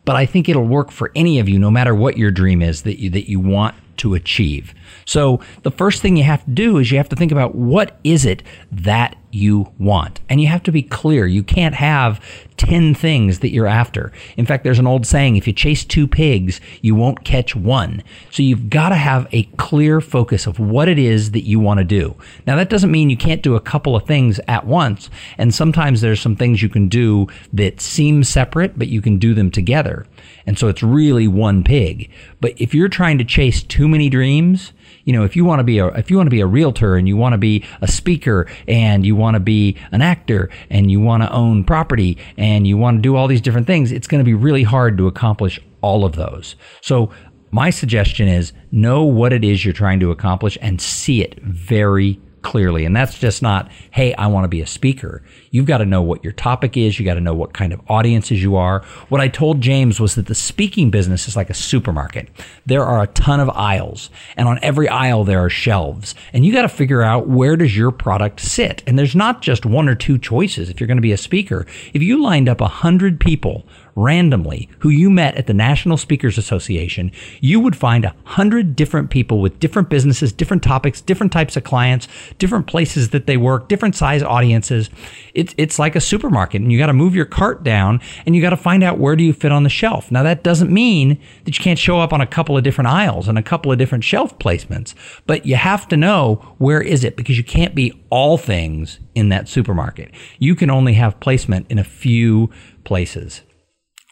but 0.05 0.17
I 0.17 0.27
think 0.27 0.49
it'll 0.49 0.67
work 0.67 0.91
for 0.91 1.13
any 1.15 1.39
of 1.39 1.49
you, 1.49 1.59
no 1.59 1.71
matter 1.71 1.95
what 1.95 2.17
your 2.19 2.33
dream 2.33 2.61
is 2.61 2.83
that 2.83 3.01
you, 3.01 3.11
that 3.11 3.31
you 3.31 3.39
want 3.39 3.77
to 3.99 4.15
achieve. 4.15 4.75
So 5.05 5.41
the 5.63 5.71
first 5.71 6.03
thing 6.03 6.17
you 6.17 6.25
have 6.25 6.45
to 6.45 6.51
do 6.51 6.79
is 6.79 6.91
you 6.91 6.99
have 6.99 7.09
to 7.11 7.17
think 7.17 7.33
about 7.33 7.55
what 7.55 7.99
is 8.05 8.25
it 8.25 8.43
that 8.71 9.17
you 9.33 9.73
want. 9.79 10.21
And 10.29 10.41
you 10.41 10.49
have 10.49 10.63
to 10.65 10.73
be 10.73 10.83
clear. 10.83 11.27
You 11.27 11.43
can't 11.43 11.75
have 11.75 12.21
10 12.57 12.95
things 12.95 13.39
that 13.41 13.51
you're 13.51 13.67
after. 13.67 14.13
In 14.37 14.45
fact, 14.45 14.65
there's 14.65 14.79
an 14.79 14.87
old 14.87 15.07
saying, 15.07 15.37
if 15.37 15.47
you 15.47 15.53
chase 15.53 15.85
two 15.85 16.07
pigs, 16.07 16.61
you 16.83 16.95
won't 16.95 17.25
catch 17.25 17.55
one. 17.55 18.03
So 18.31 18.43
you've 18.43 18.69
got 18.69 18.91
to 18.91 18.97
have 18.97 19.29
a 19.33 19.45
clear 19.57 20.01
focus 20.01 20.47
of 20.47 20.59
what 20.59 20.89
it 20.89 20.99
is 20.99 21.31
that 21.31 21.47
you 21.47 21.61
want 21.61 21.79
to 21.79 21.85
do. 21.85 22.17
Now 22.47 22.57
that 22.57 22.71
doesn't 22.71 22.91
mean 22.91 23.11
you 23.11 23.17
can't 23.17 23.43
do 23.43 23.55
a 23.55 23.61
couple 23.61 23.95
of 23.95 24.07
things 24.07 24.41
at 24.49 24.67
once. 24.67 25.11
And 25.39 25.55
sometimes 25.55 26.01
there's 26.01 26.21
some 26.21 26.37
things 26.37 26.63
you 26.63 26.69
can 26.69 26.89
do 26.89 27.29
that 27.53 27.81
seem 27.81 28.25
separate, 28.25 28.79
but 28.79 28.89
you 28.89 29.01
can 29.01 29.19
do 29.19 29.35
them 29.35 29.51
together. 29.51 30.07
And 30.47 30.59
so 30.59 30.69
it's 30.69 30.83
really 30.83 31.29
one 31.29 31.63
pig. 31.63 32.11
But 32.41 32.61
if 32.61 32.75
you're 32.75 32.89
trying 32.89 33.19
to 33.19 33.25
chase 33.25 33.63
too 33.63 33.89
many 33.89 34.11
dreams, 34.11 34.73
you 35.05 35.13
know, 35.13 35.25
if 35.25 35.37
you 35.37 35.45
want 35.45 35.61
to 35.61 35.65
be 35.65 35.79
a 35.79 35.87
if 35.89 36.11
you 36.11 36.17
want 36.17 36.27
to 36.27 36.31
be 36.31 36.41
a 36.41 36.47
realtor 36.47 36.97
and 36.97 37.09
you 37.09 37.17
want 37.17 37.33
to 37.33 37.39
be 37.39 37.65
a 37.81 37.89
speaker 37.89 38.47
and 38.69 39.05
you 39.05 39.17
want 39.17 39.35
to 39.35 39.41
be 39.41 39.77
an 39.93 40.03
actor 40.03 40.51
and 40.69 40.91
you 40.91 41.01
want 41.01 41.23
to 41.23 41.33
own 41.33 41.65
property 41.65 42.19
and 42.37 42.67
you 42.67 42.77
want 42.77 42.99
to 42.99 43.03
do 43.03 43.17
all 43.17 43.27
these 43.27 43.41
different 43.41 43.67
things, 43.67 43.93
it's 43.93 44.07
going 44.07 44.21
to 44.21 44.25
be 44.25 44.35
really 44.35 44.63
hard 44.63 44.99
to 44.99 45.07
accomplish 45.07 45.61
all 45.81 46.05
of 46.05 46.17
those. 46.17 46.57
So 46.81 47.11
my 47.51 47.71
suggestion 47.71 48.29
is 48.29 48.53
know 48.71 49.03
what 49.05 49.33
it 49.33 49.45
is 49.45 49.65
you're 49.65 49.75
trying 49.75 50.01
to 50.01 50.11
accomplish 50.11 50.57
and 50.61 50.81
see 50.81 51.23
it 51.23 51.41
very 51.43 52.21
clearly. 52.43 52.85
And 52.85 52.95
that's 52.95 53.19
just 53.19 53.43
not, 53.43 53.71
hey, 53.91 54.15
I 54.15 54.27
want 54.27 54.45
to 54.45 54.49
be 54.49 54.61
a 54.61 54.67
speaker. 54.67 55.23
You've 55.51 55.67
got 55.67 55.79
to 55.79 55.87
know 55.87 56.03
what 56.03 56.23
your 56.25 56.33
topic 56.33 56.77
is. 56.77 56.99
You 56.99 57.05
got 57.05 57.15
to 57.15 57.21
know 57.21 57.35
what 57.35 57.53
kind 57.53 57.73
of 57.73 57.81
audiences 57.89 58.43
you 58.43 58.57
are. 58.57 58.83
What 59.09 59.21
I 59.21 59.29
told 59.29 59.61
James 59.61 60.01
was 60.01 60.15
that 60.15 60.27
the 60.27 60.35
speaking 60.35 60.91
business 60.91 61.29
is 61.29 61.37
like 61.37 61.51
a 61.51 61.55
supermarket. 61.55 62.29
There 62.67 62.85
are 62.85 63.03
a 63.03 63.09
ton 63.09 63.41
of 63.41 63.51
aisles 63.51 64.11
and 64.37 64.49
on 64.49 64.59
every 64.63 64.89
aisle 64.89 65.25
there 65.25 65.45
are 65.45 65.51
shelves 65.51 66.15
and 66.33 66.45
you 66.45 66.53
got 66.53 66.63
to 66.63 66.69
figure 66.69 67.03
out 67.03 67.29
where 67.29 67.57
does 67.57 67.77
your 67.77 67.91
product 67.91 68.41
sit. 68.41 68.83
And 68.87 68.99
there's 68.99 69.17
not 69.17 69.43
just 69.43 69.67
one 69.67 69.89
or 69.89 69.95
two 69.95 70.19
choices 70.19 70.71
if 70.71 70.81
you're 70.81 70.87
going 70.87 70.97
to 70.97 71.03
be 71.03 71.13
a 71.13 71.17
speaker. 71.17 71.67
If 71.93 72.03
you 72.03 72.23
lined 72.23 72.49
up 72.49 72.61
a 72.61 72.69
hundred 72.69 73.21
people 73.21 73.67
randomly 73.97 74.69
who 74.81 74.89
you 74.89 75.11
met 75.11 75.37
at 75.37 75.47
the 75.47 75.55
National 75.55 75.97
Speakers 75.97 76.39
Association, 76.39 77.13
you 77.41 77.61
would 77.61 77.77
find 77.77 78.05
a 78.05 78.15
hundred 78.25 78.77
different 78.77 79.11
people 79.11 79.41
with 79.41 79.59
different 79.59 79.89
businesses, 79.89 80.33
different 80.33 80.63
topics, 80.63 81.01
different 81.01 81.33
types 81.33 81.57
of 81.57 81.65
clients, 81.65 82.09
different 82.39 82.67
places 82.67 83.11
that 83.11 83.27
they 83.27 83.37
work, 83.37 83.69
different 83.69 83.97
size 83.97 84.23
audiences. 84.23 84.91
It's, 85.35 85.55
it's 85.57 85.79
like 85.79 85.97
a 85.97 86.01
supermarket 86.01 86.61
and 86.61 86.73
you 86.73 86.79
got 86.79 86.87
to 86.87 86.93
move 86.93 87.15
your 87.15 87.25
cart 87.25 87.63
down 87.63 88.01
and 88.27 88.35
you 88.35 88.43
got 88.43 88.51
to 88.51 88.57
find 88.57 88.83
out 88.83 88.99
where 88.99 89.17
do 89.17 89.25
you 89.25 89.33
fit 89.33 89.53
on 89.53 89.63
the 89.63 89.69
shelf. 89.69 90.11
Now 90.11 90.23
that 90.23 90.43
doesn't 90.43 90.71
mean 90.71 91.21
that 91.45 91.59
you 91.59 91.63
can't 91.63 91.79
show 91.79 91.99
up 92.01 92.13
on 92.13 92.21
a 92.21 92.27
couple 92.27 92.57
of 92.57 92.65
different 92.65 92.89
aisles 92.89 93.29
and 93.29 93.39
a 93.39 93.43
couple 93.43 93.73
of 93.73 93.79
different 93.79 94.05
shelf 94.05 94.39
placements, 94.39 94.95
but 95.27 95.47
you 95.47 95.57
have 95.57 95.89
to 95.89 95.97
know 95.97 96.55
where 96.59 96.81
is 96.81 97.05
it 97.05 97.17
because 97.17 97.37
you 97.37 97.45
can't 97.45 97.75
be 97.75 97.93
all 98.11 98.39
things 98.39 98.99
in 99.15 99.29
that 99.31 99.49
supermarket. 99.49 100.11
You 100.39 100.55
can 100.55 100.71
only 100.71 100.95
have 100.95 101.21
placement 101.21 101.67
in 101.71 101.79
a 101.79 101.85
few 101.85 102.51
places. 102.85 103.43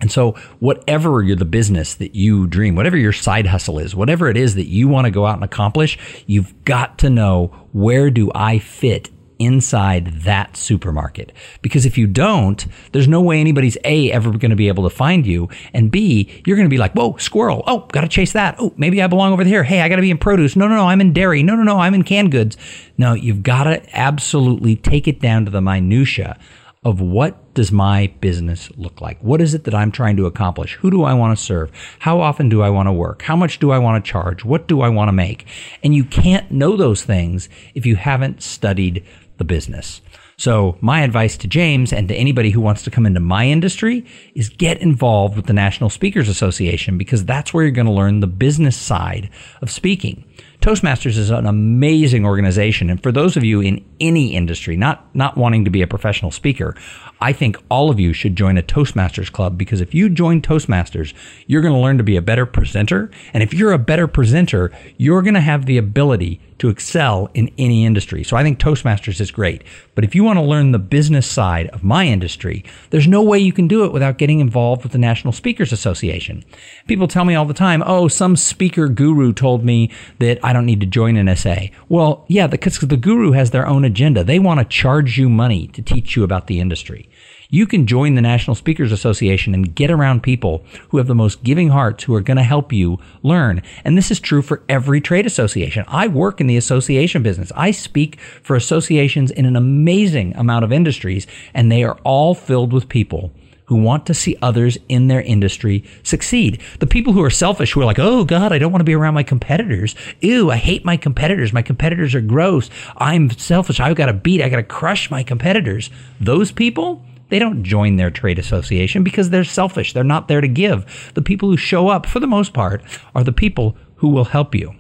And 0.00 0.12
so, 0.12 0.32
whatever 0.60 1.24
the 1.24 1.44
business 1.44 1.96
that 1.96 2.14
you 2.14 2.46
dream, 2.46 2.76
whatever 2.76 2.96
your 2.96 3.12
side 3.12 3.46
hustle 3.46 3.80
is, 3.80 3.96
whatever 3.96 4.28
it 4.28 4.36
is 4.36 4.54
that 4.54 4.66
you 4.68 4.86
want 4.86 5.06
to 5.06 5.10
go 5.10 5.26
out 5.26 5.34
and 5.34 5.42
accomplish, 5.42 5.98
you've 6.26 6.64
got 6.64 6.98
to 6.98 7.10
know 7.10 7.48
where 7.72 8.08
do 8.08 8.30
I 8.32 8.60
fit 8.60 9.10
inside 9.40 10.22
that 10.22 10.56
supermarket. 10.56 11.32
Because 11.62 11.84
if 11.84 11.98
you 11.98 12.06
don't, 12.06 12.64
there's 12.92 13.08
no 13.08 13.20
way 13.20 13.40
anybody's 13.40 13.76
A, 13.84 14.12
ever 14.12 14.30
going 14.30 14.50
to 14.50 14.56
be 14.56 14.68
able 14.68 14.88
to 14.88 14.94
find 14.94 15.26
you. 15.26 15.48
And 15.72 15.90
B, 15.90 16.42
you're 16.46 16.56
going 16.56 16.68
to 16.68 16.72
be 16.72 16.78
like, 16.78 16.92
whoa, 16.92 17.16
squirrel. 17.16 17.64
Oh, 17.66 17.80
got 17.92 18.02
to 18.02 18.08
chase 18.08 18.32
that. 18.34 18.54
Oh, 18.58 18.72
maybe 18.76 19.02
I 19.02 19.08
belong 19.08 19.32
over 19.32 19.42
here. 19.42 19.64
Hey, 19.64 19.80
I 19.80 19.88
got 19.88 19.96
to 19.96 20.02
be 20.02 20.12
in 20.12 20.18
produce. 20.18 20.54
No, 20.54 20.68
no, 20.68 20.76
no, 20.76 20.86
I'm 20.86 21.00
in 21.00 21.12
dairy. 21.12 21.42
No, 21.42 21.56
no, 21.56 21.64
no, 21.64 21.78
I'm 21.78 21.94
in 21.94 22.04
canned 22.04 22.30
goods. 22.30 22.56
No, 22.96 23.14
you've 23.14 23.42
got 23.42 23.64
to 23.64 23.82
absolutely 23.96 24.76
take 24.76 25.08
it 25.08 25.20
down 25.20 25.44
to 25.44 25.50
the 25.50 25.60
minutia 25.60 26.38
of 26.84 27.00
what 27.00 27.54
does 27.54 27.72
my 27.72 28.12
business 28.20 28.70
look 28.76 29.00
like? 29.00 29.18
What 29.20 29.40
is 29.40 29.54
it 29.54 29.64
that 29.64 29.74
I'm 29.74 29.90
trying 29.90 30.16
to 30.16 30.26
accomplish? 30.26 30.74
Who 30.74 30.90
do 30.90 31.02
I 31.02 31.14
want 31.14 31.36
to 31.36 31.44
serve? 31.44 31.72
How 31.98 32.20
often 32.20 32.48
do 32.48 32.62
I 32.62 32.70
want 32.70 32.86
to 32.86 32.92
work? 32.92 33.22
How 33.22 33.36
much 33.36 33.58
do 33.58 33.70
I 33.70 33.78
want 33.78 34.04
to 34.04 34.10
charge? 34.10 34.44
What 34.44 34.68
do 34.68 34.80
I 34.80 34.88
want 34.88 35.08
to 35.08 35.12
make? 35.12 35.46
And 35.82 35.94
you 35.94 36.04
can't 36.04 36.50
know 36.50 36.76
those 36.76 37.02
things 37.02 37.48
if 37.74 37.84
you 37.84 37.96
haven't 37.96 38.42
studied 38.42 39.04
the 39.38 39.44
business. 39.44 40.00
So, 40.36 40.78
my 40.80 41.00
advice 41.00 41.36
to 41.38 41.48
James 41.48 41.92
and 41.92 42.06
to 42.06 42.14
anybody 42.14 42.50
who 42.50 42.60
wants 42.60 42.84
to 42.84 42.92
come 42.92 43.06
into 43.06 43.18
my 43.18 43.48
industry 43.48 44.06
is 44.36 44.48
get 44.48 44.80
involved 44.80 45.34
with 45.34 45.46
the 45.46 45.52
National 45.52 45.90
Speakers 45.90 46.28
Association 46.28 46.96
because 46.96 47.24
that's 47.24 47.52
where 47.52 47.64
you're 47.64 47.72
going 47.72 47.88
to 47.88 47.92
learn 47.92 48.20
the 48.20 48.28
business 48.28 48.76
side 48.76 49.30
of 49.62 49.68
speaking. 49.68 50.24
Toastmasters 50.60 51.16
is 51.16 51.30
an 51.30 51.46
amazing 51.46 52.24
organization. 52.24 52.90
And 52.90 53.00
for 53.00 53.12
those 53.12 53.36
of 53.36 53.44
you 53.44 53.60
in 53.60 53.84
any 54.00 54.34
industry, 54.34 54.76
not, 54.76 55.14
not 55.14 55.36
wanting 55.36 55.64
to 55.64 55.70
be 55.70 55.82
a 55.82 55.86
professional 55.86 56.32
speaker, 56.32 56.74
I 57.20 57.32
think 57.32 57.56
all 57.70 57.90
of 57.90 58.00
you 58.00 58.12
should 58.12 58.34
join 58.34 58.58
a 58.58 58.62
Toastmasters 58.62 59.30
club 59.30 59.56
because 59.56 59.80
if 59.80 59.94
you 59.94 60.08
join 60.08 60.42
Toastmasters, 60.42 61.14
you're 61.46 61.62
going 61.62 61.74
to 61.74 61.80
learn 61.80 61.98
to 61.98 62.04
be 62.04 62.16
a 62.16 62.22
better 62.22 62.44
presenter. 62.44 63.08
And 63.32 63.44
if 63.44 63.54
you're 63.54 63.72
a 63.72 63.78
better 63.78 64.08
presenter, 64.08 64.72
you're 64.96 65.22
going 65.22 65.34
to 65.34 65.40
have 65.40 65.66
the 65.66 65.78
ability 65.78 66.40
to 66.58 66.68
excel 66.68 67.30
in 67.34 67.50
any 67.56 67.84
industry. 67.84 68.24
So 68.24 68.36
I 68.36 68.42
think 68.42 68.58
Toastmasters 68.58 69.20
is 69.20 69.30
great. 69.30 69.62
But 69.94 70.04
if 70.04 70.14
you 70.14 70.24
want 70.24 70.38
to 70.38 70.44
learn 70.44 70.72
the 70.72 70.78
business 70.78 71.26
side 71.26 71.68
of 71.68 71.84
my 71.84 72.06
industry, 72.06 72.64
there's 72.90 73.06
no 73.06 73.22
way 73.22 73.38
you 73.38 73.52
can 73.52 73.68
do 73.68 73.84
it 73.84 73.92
without 73.92 74.18
getting 74.18 74.40
involved 74.40 74.82
with 74.82 74.92
the 74.92 74.98
National 74.98 75.32
Speakers 75.32 75.72
Association. 75.72 76.44
People 76.86 77.06
tell 77.06 77.24
me 77.24 77.34
all 77.34 77.44
the 77.44 77.54
time, 77.54 77.82
oh, 77.86 78.08
some 78.08 78.34
speaker 78.34 78.88
guru 78.88 79.32
told 79.32 79.64
me 79.64 79.90
that 80.18 80.38
I 80.44 80.52
don't 80.52 80.66
need 80.66 80.80
to 80.80 80.86
join 80.86 81.16
an 81.16 81.28
NSA. 81.28 81.70
Well, 81.88 82.24
yeah, 82.28 82.46
because 82.46 82.78
the 82.78 82.96
guru 82.96 83.32
has 83.32 83.50
their 83.50 83.66
own 83.66 83.84
agenda. 83.84 84.24
They 84.24 84.38
want 84.38 84.60
to 84.60 84.64
charge 84.64 85.18
you 85.18 85.28
money 85.28 85.68
to 85.68 85.82
teach 85.82 86.16
you 86.16 86.24
about 86.24 86.46
the 86.46 86.60
industry. 86.60 87.08
You 87.50 87.66
can 87.66 87.86
join 87.86 88.14
the 88.14 88.20
National 88.20 88.54
Speakers 88.54 88.92
Association 88.92 89.54
and 89.54 89.74
get 89.74 89.90
around 89.90 90.22
people 90.22 90.66
who 90.90 90.98
have 90.98 91.06
the 91.06 91.14
most 91.14 91.42
giving 91.42 91.70
hearts 91.70 92.04
who 92.04 92.14
are 92.14 92.20
going 92.20 92.36
to 92.36 92.42
help 92.42 92.74
you 92.74 92.98
learn. 93.22 93.62
And 93.86 93.96
this 93.96 94.10
is 94.10 94.20
true 94.20 94.42
for 94.42 94.62
every 94.68 95.00
trade 95.00 95.24
association. 95.24 95.86
I 95.88 96.08
work 96.08 96.42
in 96.42 96.46
the 96.46 96.58
association 96.58 97.22
business. 97.22 97.50
I 97.56 97.70
speak 97.70 98.20
for 98.20 98.54
associations 98.54 99.30
in 99.30 99.46
an 99.46 99.56
amazing 99.56 100.36
amount 100.36 100.66
of 100.66 100.74
industries, 100.74 101.26
and 101.54 101.72
they 101.72 101.84
are 101.84 101.98
all 102.04 102.34
filled 102.34 102.70
with 102.70 102.90
people 102.90 103.32
who 103.64 103.76
want 103.76 104.04
to 104.04 104.12
see 104.12 104.36
others 104.42 104.76
in 104.90 105.08
their 105.08 105.22
industry 105.22 105.84
succeed. 106.02 106.60
The 106.80 106.86
people 106.86 107.14
who 107.14 107.24
are 107.24 107.30
selfish, 107.30 107.72
who 107.72 107.80
are 107.80 107.86
like, 107.86 107.98
oh 107.98 108.26
God, 108.26 108.52
I 108.52 108.58
don't 108.58 108.72
want 108.72 108.80
to 108.80 108.84
be 108.84 108.94
around 108.94 109.14
my 109.14 109.22
competitors. 109.22 109.94
Ew, 110.20 110.50
I 110.50 110.56
hate 110.56 110.84
my 110.84 110.98
competitors. 110.98 111.54
My 111.54 111.62
competitors 111.62 112.14
are 112.14 112.20
gross. 112.20 112.68
I'm 112.98 113.30
selfish. 113.30 113.80
I've 113.80 113.96
got 113.96 114.06
to 114.06 114.12
beat, 114.12 114.42
I 114.42 114.50
got 114.50 114.56
to 114.56 114.62
crush 114.62 115.10
my 115.10 115.22
competitors. 115.22 115.88
Those 116.20 116.52
people, 116.52 117.02
they 117.28 117.38
don't 117.38 117.62
join 117.62 117.96
their 117.96 118.10
trade 118.10 118.38
association 118.38 119.02
because 119.02 119.30
they're 119.30 119.44
selfish. 119.44 119.92
They're 119.92 120.04
not 120.04 120.28
there 120.28 120.40
to 120.40 120.48
give. 120.48 121.12
The 121.14 121.22
people 121.22 121.48
who 121.48 121.56
show 121.56 121.88
up, 121.88 122.06
for 122.06 122.20
the 122.20 122.26
most 122.26 122.52
part, 122.52 122.82
are 123.14 123.24
the 123.24 123.32
people 123.32 123.76
who 123.96 124.08
will 124.08 124.26
help 124.26 124.54
you. 124.54 124.74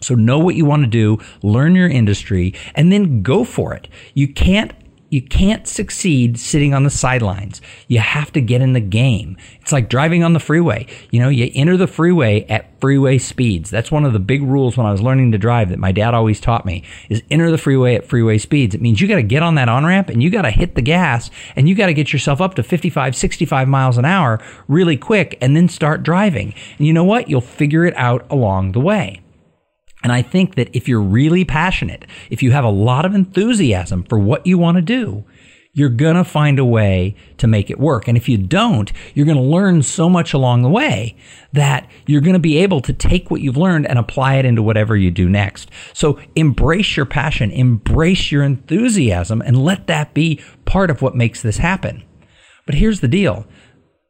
So 0.00 0.14
know 0.14 0.38
what 0.38 0.56
you 0.56 0.64
want 0.64 0.82
to 0.82 0.88
do, 0.88 1.18
learn 1.42 1.74
your 1.74 1.88
industry, 1.88 2.54
and 2.74 2.90
then 2.90 3.22
go 3.22 3.44
for 3.44 3.72
it. 3.72 3.88
You 4.14 4.32
can't 4.32 4.72
you 5.12 5.20
can't 5.20 5.68
succeed 5.68 6.38
sitting 6.38 6.72
on 6.72 6.84
the 6.84 6.90
sidelines. 6.90 7.60
You 7.86 7.98
have 7.98 8.32
to 8.32 8.40
get 8.40 8.62
in 8.62 8.72
the 8.72 8.80
game. 8.80 9.36
It's 9.60 9.70
like 9.70 9.90
driving 9.90 10.24
on 10.24 10.32
the 10.32 10.40
freeway. 10.40 10.86
You 11.10 11.20
know, 11.20 11.28
you 11.28 11.50
enter 11.54 11.76
the 11.76 11.86
freeway 11.86 12.46
at 12.46 12.80
freeway 12.80 13.18
speeds. 13.18 13.68
That's 13.68 13.92
one 13.92 14.06
of 14.06 14.14
the 14.14 14.18
big 14.18 14.40
rules 14.42 14.78
when 14.78 14.86
I 14.86 14.90
was 14.90 15.02
learning 15.02 15.32
to 15.32 15.38
drive 15.38 15.68
that 15.68 15.78
my 15.78 15.92
dad 15.92 16.14
always 16.14 16.40
taught 16.40 16.64
me 16.64 16.82
is 17.10 17.22
enter 17.30 17.50
the 17.50 17.58
freeway 17.58 17.94
at 17.94 18.06
freeway 18.06 18.38
speeds. 18.38 18.74
It 18.74 18.80
means 18.80 19.02
you 19.02 19.06
got 19.06 19.16
to 19.16 19.22
get 19.22 19.42
on 19.42 19.56
that 19.56 19.68
on 19.68 19.84
ramp 19.84 20.08
and 20.08 20.22
you 20.22 20.30
got 20.30 20.42
to 20.42 20.50
hit 20.50 20.76
the 20.76 20.82
gas 20.82 21.30
and 21.56 21.68
you 21.68 21.74
got 21.74 21.86
to 21.86 21.94
get 21.94 22.14
yourself 22.14 22.40
up 22.40 22.54
to 22.54 22.62
55, 22.62 23.14
65 23.14 23.68
miles 23.68 23.98
an 23.98 24.06
hour 24.06 24.40
really 24.66 24.96
quick 24.96 25.36
and 25.42 25.54
then 25.54 25.68
start 25.68 26.02
driving. 26.02 26.54
And 26.78 26.86
you 26.86 26.94
know 26.94 27.04
what? 27.04 27.28
You'll 27.28 27.42
figure 27.42 27.84
it 27.84 27.94
out 27.98 28.24
along 28.30 28.72
the 28.72 28.80
way. 28.80 29.21
And 30.02 30.12
I 30.12 30.22
think 30.22 30.56
that 30.56 30.74
if 30.74 30.88
you're 30.88 31.00
really 31.00 31.44
passionate, 31.44 32.06
if 32.30 32.42
you 32.42 32.50
have 32.52 32.64
a 32.64 32.70
lot 32.70 33.04
of 33.04 33.14
enthusiasm 33.14 34.04
for 34.04 34.18
what 34.18 34.46
you 34.46 34.58
want 34.58 34.76
to 34.76 34.82
do, 34.82 35.24
you're 35.74 35.88
going 35.88 36.16
to 36.16 36.24
find 36.24 36.58
a 36.58 36.64
way 36.64 37.16
to 37.38 37.46
make 37.46 37.70
it 37.70 37.80
work. 37.80 38.06
And 38.06 38.16
if 38.16 38.28
you 38.28 38.36
don't, 38.36 38.92
you're 39.14 39.24
going 39.24 39.38
to 39.38 39.42
learn 39.42 39.82
so 39.82 40.08
much 40.08 40.34
along 40.34 40.62
the 40.62 40.68
way 40.68 41.16
that 41.54 41.88
you're 42.06 42.20
going 42.20 42.34
to 42.34 42.38
be 42.38 42.58
able 42.58 42.82
to 42.82 42.92
take 42.92 43.30
what 43.30 43.40
you've 43.40 43.56
learned 43.56 43.86
and 43.86 43.98
apply 43.98 44.34
it 44.34 44.44
into 44.44 44.62
whatever 44.62 44.96
you 44.96 45.10
do 45.10 45.30
next. 45.30 45.70
So 45.94 46.20
embrace 46.36 46.96
your 46.96 47.06
passion, 47.06 47.50
embrace 47.50 48.30
your 48.30 48.42
enthusiasm, 48.42 49.40
and 49.40 49.64
let 49.64 49.86
that 49.86 50.12
be 50.12 50.42
part 50.66 50.90
of 50.90 51.00
what 51.00 51.16
makes 51.16 51.40
this 51.40 51.56
happen. 51.56 52.02
But 52.66 52.74
here's 52.74 53.00
the 53.00 53.08
deal. 53.08 53.46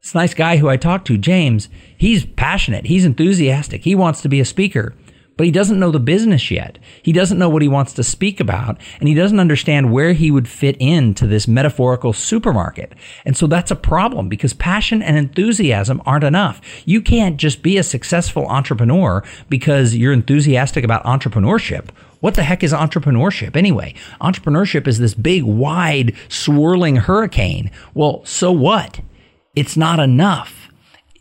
This 0.01 0.13
nice 0.13 0.33
guy 0.33 0.57
who 0.57 0.67
I 0.67 0.75
talked 0.75 1.07
to, 1.07 1.17
James, 1.17 1.69
he's 1.97 2.25
passionate. 2.25 2.87
He's 2.87 3.05
enthusiastic. 3.05 3.85
He 3.85 3.95
wants 3.95 4.21
to 4.21 4.29
be 4.29 4.41
a 4.41 4.45
speaker 4.45 4.93
but 5.35 5.45
he 5.45 5.51
doesn't 5.51 5.79
know 5.79 5.91
the 5.91 5.99
business 5.99 6.51
yet. 6.51 6.77
He 7.01 7.11
doesn't 7.11 7.39
know 7.39 7.49
what 7.49 7.61
he 7.61 7.67
wants 7.67 7.93
to 7.93 8.03
speak 8.03 8.39
about, 8.39 8.79
and 8.99 9.09
he 9.09 9.15
doesn't 9.15 9.39
understand 9.39 9.91
where 9.91 10.13
he 10.13 10.31
would 10.31 10.47
fit 10.47 10.77
into 10.79 11.25
this 11.25 11.47
metaphorical 11.47 12.13
supermarket. 12.13 12.93
And 13.25 13.35
so 13.35 13.47
that's 13.47 13.71
a 13.71 13.75
problem 13.75 14.29
because 14.29 14.53
passion 14.53 15.01
and 15.01 15.17
enthusiasm 15.17 16.01
aren't 16.05 16.23
enough. 16.23 16.61
You 16.85 17.01
can't 17.01 17.37
just 17.37 17.63
be 17.63 17.77
a 17.77 17.83
successful 17.83 18.45
entrepreneur 18.47 19.23
because 19.49 19.95
you're 19.95 20.13
enthusiastic 20.13 20.83
about 20.83 21.03
entrepreneurship. 21.05 21.89
What 22.19 22.35
the 22.35 22.43
heck 22.43 22.63
is 22.63 22.71
entrepreneurship 22.71 23.57
anyway? 23.57 23.95
Entrepreneurship 24.21 24.87
is 24.87 24.99
this 24.99 25.13
big, 25.13 25.43
wide, 25.43 26.15
swirling 26.29 26.95
hurricane. 26.95 27.69
Well, 27.93 28.23
so 28.23 28.51
what? 28.51 29.01
It's 29.55 29.75
not 29.75 29.99
enough 29.99 30.69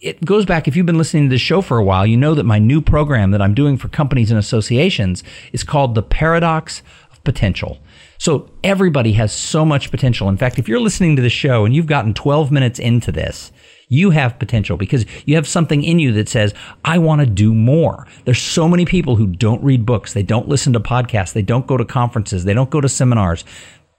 it 0.02 0.24
goes 0.24 0.44
back, 0.44 0.66
if 0.66 0.74
you've 0.74 0.84
been 0.84 0.98
listening 0.98 1.28
to 1.28 1.34
this 1.34 1.40
show 1.40 1.62
for 1.62 1.78
a 1.78 1.84
while, 1.84 2.04
you 2.04 2.16
know 2.16 2.34
that 2.34 2.42
my 2.42 2.58
new 2.58 2.82
program 2.82 3.30
that 3.30 3.40
I'm 3.40 3.54
doing 3.54 3.78
for 3.78 3.88
companies 3.88 4.32
and 4.32 4.38
associations 4.38 5.22
is 5.52 5.62
called 5.62 5.94
The 5.94 6.02
Paradox 6.02 6.82
of 7.12 7.22
Potential. 7.22 7.78
So 8.18 8.50
everybody 8.64 9.12
has 9.12 9.32
so 9.32 9.64
much 9.64 9.92
potential. 9.92 10.28
In 10.28 10.36
fact, 10.36 10.58
if 10.58 10.68
you're 10.68 10.80
listening 10.80 11.14
to 11.16 11.22
the 11.22 11.30
show 11.30 11.64
and 11.64 11.74
you've 11.74 11.86
gotten 11.86 12.14
12 12.14 12.50
minutes 12.50 12.80
into 12.80 13.12
this, 13.12 13.52
you 13.88 14.10
have 14.10 14.40
potential 14.40 14.76
because 14.76 15.06
you 15.24 15.36
have 15.36 15.46
something 15.46 15.84
in 15.84 16.00
you 16.00 16.12
that 16.12 16.28
says, 16.28 16.52
I 16.84 16.98
want 16.98 17.20
to 17.20 17.26
do 17.26 17.54
more. 17.54 18.08
There's 18.24 18.40
so 18.40 18.66
many 18.68 18.84
people 18.84 19.16
who 19.16 19.28
don't 19.28 19.62
read 19.62 19.86
books. 19.86 20.14
They 20.14 20.22
don't 20.24 20.48
listen 20.48 20.72
to 20.72 20.80
podcasts. 20.80 21.32
They 21.32 21.42
don't 21.42 21.66
go 21.66 21.76
to 21.76 21.84
conferences. 21.84 22.44
They 22.44 22.54
don't 22.54 22.70
go 22.70 22.80
to 22.80 22.88
seminars 22.88 23.44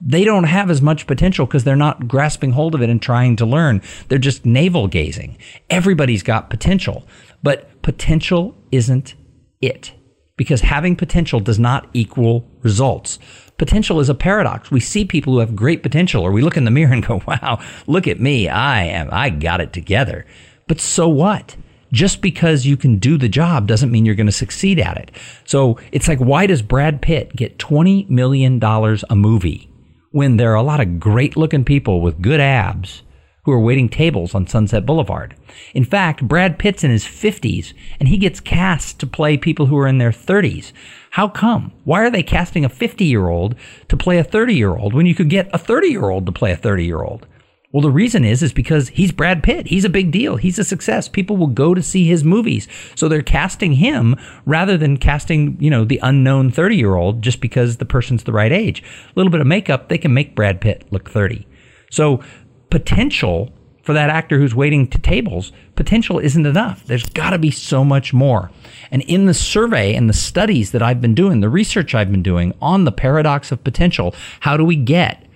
they 0.00 0.24
don't 0.24 0.44
have 0.44 0.70
as 0.70 0.82
much 0.82 1.06
potential 1.06 1.46
because 1.46 1.64
they're 1.64 1.76
not 1.76 2.08
grasping 2.08 2.52
hold 2.52 2.74
of 2.74 2.82
it 2.82 2.90
and 2.90 3.00
trying 3.00 3.36
to 3.36 3.46
learn. 3.46 3.80
They're 4.08 4.18
just 4.18 4.44
navel 4.44 4.88
gazing. 4.88 5.38
Everybody's 5.70 6.22
got 6.22 6.50
potential, 6.50 7.06
but 7.42 7.82
potential 7.82 8.56
isn't 8.70 9.14
it 9.60 9.92
because 10.36 10.60
having 10.62 10.96
potential 10.96 11.40
does 11.40 11.58
not 11.58 11.88
equal 11.92 12.48
results. 12.62 13.18
Potential 13.56 14.00
is 14.00 14.08
a 14.08 14.14
paradox. 14.14 14.70
We 14.70 14.80
see 14.80 15.04
people 15.04 15.34
who 15.34 15.38
have 15.38 15.54
great 15.54 15.82
potential 15.82 16.22
or 16.22 16.32
we 16.32 16.42
look 16.42 16.56
in 16.56 16.64
the 16.64 16.70
mirror 16.70 16.92
and 16.92 17.06
go, 17.06 17.22
wow, 17.26 17.60
look 17.86 18.08
at 18.08 18.20
me. 18.20 18.48
I 18.48 18.84
am, 18.84 19.08
I 19.12 19.30
got 19.30 19.60
it 19.60 19.72
together. 19.72 20.26
But 20.66 20.80
so 20.80 21.08
what? 21.08 21.56
Just 21.92 22.20
because 22.20 22.66
you 22.66 22.76
can 22.76 22.98
do 22.98 23.16
the 23.16 23.28
job 23.28 23.68
doesn't 23.68 23.92
mean 23.92 24.04
you're 24.04 24.16
going 24.16 24.26
to 24.26 24.32
succeed 24.32 24.80
at 24.80 24.96
it. 24.96 25.12
So 25.44 25.78
it's 25.92 26.08
like, 26.08 26.18
why 26.18 26.46
does 26.46 26.60
Brad 26.60 27.00
Pitt 27.00 27.36
get 27.36 27.58
$20 27.58 28.10
million 28.10 28.60
a 28.62 29.14
movie? 29.14 29.70
When 30.14 30.36
there 30.36 30.52
are 30.52 30.54
a 30.54 30.62
lot 30.62 30.78
of 30.78 31.00
great 31.00 31.36
looking 31.36 31.64
people 31.64 32.00
with 32.00 32.22
good 32.22 32.38
abs 32.38 33.02
who 33.42 33.50
are 33.50 33.58
waiting 33.58 33.88
tables 33.88 34.32
on 34.32 34.46
Sunset 34.46 34.86
Boulevard. 34.86 35.34
In 35.74 35.84
fact, 35.84 36.28
Brad 36.28 36.56
Pitt's 36.56 36.84
in 36.84 36.92
his 36.92 37.02
50s 37.02 37.74
and 37.98 38.08
he 38.08 38.16
gets 38.16 38.38
cast 38.38 39.00
to 39.00 39.08
play 39.08 39.36
people 39.36 39.66
who 39.66 39.76
are 39.76 39.88
in 39.88 39.98
their 39.98 40.12
30s. 40.12 40.70
How 41.10 41.26
come? 41.26 41.72
Why 41.82 42.04
are 42.04 42.10
they 42.12 42.22
casting 42.22 42.64
a 42.64 42.68
50 42.68 43.04
year 43.04 43.26
old 43.26 43.56
to 43.88 43.96
play 43.96 44.18
a 44.18 44.22
30 44.22 44.54
year 44.54 44.76
old 44.76 44.94
when 44.94 45.04
you 45.04 45.16
could 45.16 45.28
get 45.28 45.50
a 45.52 45.58
30 45.58 45.88
year 45.88 46.08
old 46.08 46.26
to 46.26 46.32
play 46.32 46.52
a 46.52 46.56
30 46.56 46.84
year 46.84 47.02
old? 47.02 47.26
Well, 47.74 47.82
the 47.82 47.90
reason 47.90 48.24
is 48.24 48.40
is 48.40 48.52
because 48.52 48.90
he's 48.90 49.10
Brad 49.10 49.42
Pitt. 49.42 49.66
He's 49.66 49.84
a 49.84 49.88
big 49.88 50.12
deal. 50.12 50.36
He's 50.36 50.60
a 50.60 50.64
success. 50.64 51.08
People 51.08 51.36
will 51.36 51.48
go 51.48 51.74
to 51.74 51.82
see 51.82 52.06
his 52.06 52.22
movies. 52.22 52.68
So 52.94 53.08
they're 53.08 53.20
casting 53.20 53.72
him 53.72 54.14
rather 54.46 54.78
than 54.78 54.96
casting, 54.96 55.56
you 55.60 55.70
know, 55.70 55.84
the 55.84 55.98
unknown 56.00 56.52
30-year-old 56.52 57.20
just 57.20 57.40
because 57.40 57.78
the 57.78 57.84
person's 57.84 58.22
the 58.22 58.32
right 58.32 58.52
age. 58.52 58.80
A 59.08 59.12
little 59.16 59.32
bit 59.32 59.40
of 59.40 59.48
makeup, 59.48 59.88
they 59.88 59.98
can 59.98 60.14
make 60.14 60.36
Brad 60.36 60.60
Pitt 60.60 60.84
look 60.92 61.10
30. 61.10 61.48
So 61.90 62.22
potential 62.70 63.52
for 63.82 63.92
that 63.92 64.08
actor 64.08 64.38
who's 64.38 64.54
waiting 64.54 64.86
to 64.86 64.98
tables, 64.98 65.50
potential 65.74 66.20
isn't 66.20 66.46
enough. 66.46 66.84
There's 66.84 67.06
got 67.06 67.30
to 67.30 67.38
be 67.38 67.50
so 67.50 67.84
much 67.84 68.14
more. 68.14 68.52
And 68.92 69.02
in 69.02 69.26
the 69.26 69.34
survey 69.34 69.96
and 69.96 70.08
the 70.08 70.14
studies 70.14 70.70
that 70.70 70.82
I've 70.82 71.00
been 71.00 71.16
doing, 71.16 71.40
the 71.40 71.48
research 71.48 71.92
I've 71.92 72.12
been 72.12 72.22
doing 72.22 72.54
on 72.62 72.84
the 72.84 72.92
paradox 72.92 73.50
of 73.50 73.64
potential, 73.64 74.14
how 74.38 74.56
do 74.56 74.64
we 74.64 74.76
get 74.76 75.26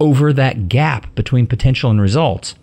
over 0.00 0.32
that 0.32 0.68
gap 0.68 1.14
between 1.14 1.46
potential 1.46 1.90
and 1.90 2.00
results, 2.00 2.54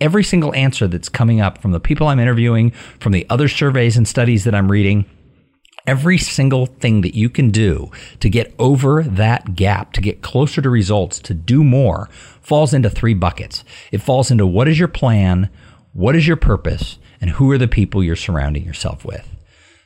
every 0.00 0.24
single 0.24 0.54
answer 0.54 0.86
that's 0.88 1.08
coming 1.08 1.40
up 1.40 1.58
from 1.58 1.72
the 1.72 1.80
people 1.80 2.08
I'm 2.08 2.20
interviewing, 2.20 2.70
from 2.98 3.12
the 3.12 3.26
other 3.30 3.48
surveys 3.48 3.96
and 3.96 4.08
studies 4.08 4.44
that 4.44 4.54
I'm 4.54 4.70
reading, 4.70 5.04
every 5.86 6.18
single 6.18 6.66
thing 6.66 7.00
that 7.02 7.14
you 7.14 7.28
can 7.28 7.50
do 7.50 7.90
to 8.20 8.28
get 8.28 8.54
over 8.58 9.02
that 9.02 9.54
gap, 9.54 9.92
to 9.94 10.00
get 10.00 10.22
closer 10.22 10.60
to 10.62 10.70
results, 10.70 11.18
to 11.20 11.34
do 11.34 11.64
more, 11.64 12.08
falls 12.40 12.74
into 12.74 12.90
three 12.90 13.14
buckets. 13.14 13.64
It 13.92 14.02
falls 14.02 14.30
into 14.30 14.46
what 14.46 14.68
is 14.68 14.78
your 14.78 14.88
plan, 14.88 15.50
what 15.92 16.16
is 16.16 16.26
your 16.26 16.36
purpose, 16.36 16.98
and 17.20 17.30
who 17.30 17.50
are 17.50 17.58
the 17.58 17.68
people 17.68 18.02
you're 18.02 18.16
surrounding 18.16 18.64
yourself 18.64 19.04
with. 19.04 19.36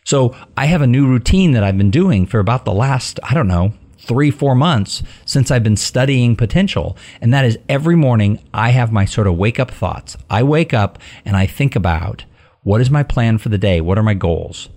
So 0.04 0.36
I 0.56 0.66
have 0.66 0.82
a 0.82 0.86
new 0.86 1.06
routine 1.06 1.52
that 1.52 1.64
I've 1.64 1.78
been 1.78 1.90
doing 1.90 2.26
for 2.26 2.38
about 2.38 2.64
the 2.64 2.72
last, 2.72 3.18
I 3.22 3.34
don't 3.34 3.48
know, 3.48 3.72
three, 4.04 4.30
four 4.30 4.54
months 4.54 5.02
since 5.24 5.50
I've 5.50 5.62
been 5.62 5.76
studying 5.76 6.36
potential. 6.36 6.96
And 7.20 7.32
that 7.34 7.44
is 7.44 7.58
every 7.68 7.96
morning 7.96 8.38
I 8.52 8.70
have 8.70 8.92
my 8.92 9.04
sort 9.04 9.26
of 9.26 9.36
wake 9.36 9.58
up 9.58 9.70
thoughts. 9.70 10.16
I 10.30 10.42
wake 10.42 10.72
up 10.72 10.98
and 11.24 11.36
I 11.36 11.46
think 11.46 11.74
about 11.74 12.24
what 12.62 12.80
is 12.80 12.90
my 12.90 13.02
plan 13.02 13.38
for 13.38 13.48
the 13.48 13.58
day? 13.58 13.80
What 13.80 13.98
are 13.98 14.02
my 14.02 14.14
goals? 14.14 14.68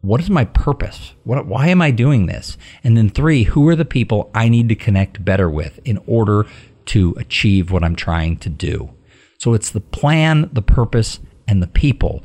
What 0.00 0.20
is 0.20 0.28
my 0.28 0.44
purpose? 0.44 1.14
What, 1.24 1.46
why 1.46 1.68
am 1.68 1.80
I 1.80 1.90
doing 1.90 2.26
this? 2.26 2.58
And 2.84 2.96
then 2.96 3.08
three, 3.08 3.44
who 3.44 3.66
are 3.68 3.76
the 3.76 3.84
people 3.84 4.30
I 4.34 4.48
need 4.48 4.68
to 4.68 4.74
connect 4.74 5.24
better 5.24 5.48
with 5.48 5.80
in 5.84 5.98
order 6.06 6.46
to 6.86 7.14
achieve 7.16 7.70
what 7.70 7.82
I'm 7.82 7.96
trying 7.96 8.36
to 8.38 8.50
do? 8.50 8.90
So 9.38 9.54
it's 9.54 9.70
the 9.70 9.80
plan, 9.80 10.50
the 10.52 10.62
purpose, 10.62 11.20
and 11.48 11.62
the 11.62 11.66
people 11.66 12.22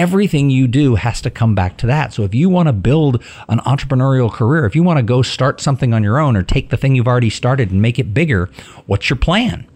everything 0.00 0.48
you 0.48 0.66
do 0.66 0.94
has 0.94 1.20
to 1.20 1.30
come 1.30 1.54
back 1.54 1.76
to 1.76 1.86
that. 1.86 2.14
So 2.14 2.24
if 2.24 2.34
you 2.34 2.48
want 2.48 2.68
to 2.68 2.72
build 2.72 3.22
an 3.50 3.58
entrepreneurial 3.60 4.32
career, 4.32 4.64
if 4.64 4.74
you 4.74 4.82
want 4.82 4.96
to 4.96 5.02
go 5.02 5.20
start 5.20 5.60
something 5.60 5.92
on 5.92 6.02
your 6.02 6.18
own 6.18 6.38
or 6.38 6.42
take 6.42 6.70
the 6.70 6.78
thing 6.78 6.96
you've 6.96 7.06
already 7.06 7.28
started 7.28 7.70
and 7.70 7.82
make 7.82 7.98
it 7.98 8.14
bigger, 8.14 8.48
what's 8.86 9.10
your 9.10 9.18
plan? 9.18 9.66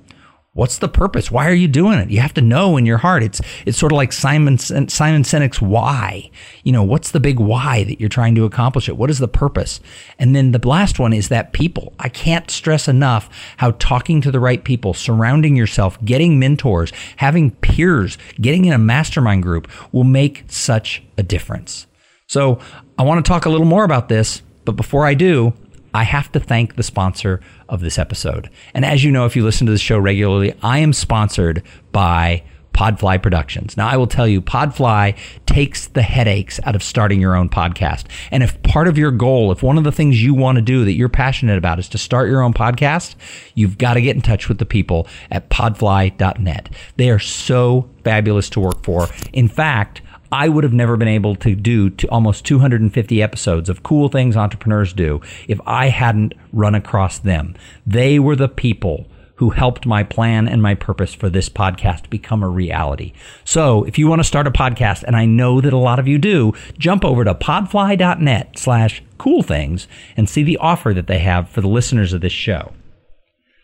What's 0.54 0.78
the 0.78 0.88
purpose? 0.88 1.32
Why 1.32 1.48
are 1.48 1.54
you 1.54 1.66
doing 1.66 1.98
it? 1.98 2.10
You 2.10 2.20
have 2.20 2.34
to 2.34 2.40
know 2.40 2.76
in 2.76 2.86
your 2.86 2.98
heart. 2.98 3.24
It's 3.24 3.40
it's 3.66 3.76
sort 3.76 3.90
of 3.90 3.96
like 3.96 4.12
Simon 4.12 4.56
Simon 4.56 5.24
Sinek's 5.24 5.60
why. 5.60 6.30
You 6.62 6.70
know, 6.70 6.84
what's 6.84 7.10
the 7.10 7.18
big 7.18 7.40
why 7.40 7.82
that 7.82 7.98
you're 7.98 8.08
trying 8.08 8.36
to 8.36 8.44
accomplish 8.44 8.88
it? 8.88 8.96
What 8.96 9.10
is 9.10 9.18
the 9.18 9.26
purpose? 9.26 9.80
And 10.16 10.34
then 10.34 10.52
the 10.52 10.66
last 10.66 11.00
one 11.00 11.12
is 11.12 11.28
that 11.28 11.52
people. 11.52 11.92
I 11.98 12.08
can't 12.08 12.48
stress 12.52 12.86
enough 12.86 13.28
how 13.56 13.72
talking 13.72 14.20
to 14.20 14.30
the 14.30 14.38
right 14.38 14.62
people, 14.62 14.94
surrounding 14.94 15.56
yourself, 15.56 16.02
getting 16.04 16.38
mentors, 16.38 16.92
having 17.16 17.50
peers, 17.50 18.16
getting 18.40 18.64
in 18.64 18.72
a 18.72 18.78
mastermind 18.78 19.42
group 19.42 19.68
will 19.90 20.04
make 20.04 20.44
such 20.46 21.02
a 21.18 21.24
difference. 21.24 21.88
So, 22.28 22.60
I 22.96 23.02
want 23.02 23.24
to 23.24 23.28
talk 23.28 23.44
a 23.44 23.50
little 23.50 23.66
more 23.66 23.82
about 23.82 24.08
this, 24.08 24.40
but 24.64 24.76
before 24.76 25.04
I 25.04 25.14
do, 25.14 25.52
I 25.94 26.02
have 26.02 26.30
to 26.32 26.40
thank 26.40 26.74
the 26.74 26.82
sponsor 26.82 27.40
of 27.68 27.80
this 27.80 27.98
episode. 27.98 28.50
And 28.74 28.84
as 28.84 29.04
you 29.04 29.12
know, 29.12 29.24
if 29.24 29.36
you 29.36 29.44
listen 29.44 29.66
to 29.66 29.72
the 29.72 29.78
show 29.78 29.98
regularly, 29.98 30.54
I 30.62 30.78
am 30.78 30.92
sponsored 30.92 31.62
by 31.92 32.42
Podfly 32.74 33.22
Productions. 33.22 33.76
Now, 33.76 33.88
I 33.88 33.96
will 33.96 34.08
tell 34.08 34.26
you, 34.26 34.42
Podfly 34.42 35.16
takes 35.46 35.86
the 35.86 36.02
headaches 36.02 36.58
out 36.64 36.74
of 36.74 36.82
starting 36.82 37.20
your 37.20 37.36
own 37.36 37.48
podcast. 37.48 38.06
And 38.32 38.42
if 38.42 38.60
part 38.64 38.88
of 38.88 38.98
your 38.98 39.12
goal, 39.12 39.52
if 39.52 39.62
one 39.62 39.78
of 39.78 39.84
the 39.84 39.92
things 39.92 40.22
you 40.22 40.34
want 40.34 40.56
to 40.56 40.62
do 40.62 40.84
that 40.84 40.94
you're 40.94 41.08
passionate 41.08 41.56
about 41.56 41.78
is 41.78 41.88
to 41.90 41.98
start 41.98 42.28
your 42.28 42.42
own 42.42 42.52
podcast, 42.52 43.14
you've 43.54 43.78
got 43.78 43.94
to 43.94 44.02
get 44.02 44.16
in 44.16 44.22
touch 44.22 44.48
with 44.48 44.58
the 44.58 44.66
people 44.66 45.06
at 45.30 45.48
podfly.net. 45.48 46.68
They 46.96 47.10
are 47.10 47.20
so 47.20 47.88
fabulous 48.02 48.50
to 48.50 48.60
work 48.60 48.82
for. 48.82 49.08
In 49.32 49.46
fact, 49.46 50.02
I 50.34 50.48
would 50.48 50.64
have 50.64 50.72
never 50.72 50.96
been 50.96 51.06
able 51.06 51.36
to 51.36 51.54
do 51.54 51.90
to 51.90 52.08
almost 52.08 52.44
250 52.44 53.22
episodes 53.22 53.68
of 53.68 53.84
cool 53.84 54.08
things 54.08 54.36
entrepreneurs 54.36 54.92
do 54.92 55.20
if 55.46 55.60
I 55.64 55.90
hadn't 55.90 56.34
run 56.52 56.74
across 56.74 57.20
them. 57.20 57.54
They 57.86 58.18
were 58.18 58.34
the 58.34 58.48
people 58.48 59.06
who 59.36 59.50
helped 59.50 59.86
my 59.86 60.02
plan 60.02 60.48
and 60.48 60.60
my 60.60 60.74
purpose 60.74 61.14
for 61.14 61.30
this 61.30 61.48
podcast 61.48 62.10
become 62.10 62.42
a 62.42 62.48
reality. 62.48 63.12
So 63.44 63.84
if 63.84 63.96
you 63.96 64.08
want 64.08 64.18
to 64.18 64.24
start 64.24 64.48
a 64.48 64.50
podcast, 64.50 65.04
and 65.04 65.14
I 65.14 65.24
know 65.24 65.60
that 65.60 65.72
a 65.72 65.78
lot 65.78 66.00
of 66.00 66.08
you 66.08 66.18
do, 66.18 66.52
jump 66.78 67.04
over 67.04 67.22
to 67.22 67.36
podfly.net 67.36 68.58
slash 68.58 69.04
cool 69.18 69.44
things 69.44 69.86
and 70.16 70.28
see 70.28 70.42
the 70.42 70.56
offer 70.56 70.92
that 70.94 71.06
they 71.06 71.20
have 71.20 71.48
for 71.48 71.60
the 71.60 71.68
listeners 71.68 72.12
of 72.12 72.22
this 72.22 72.32
show. 72.32 72.72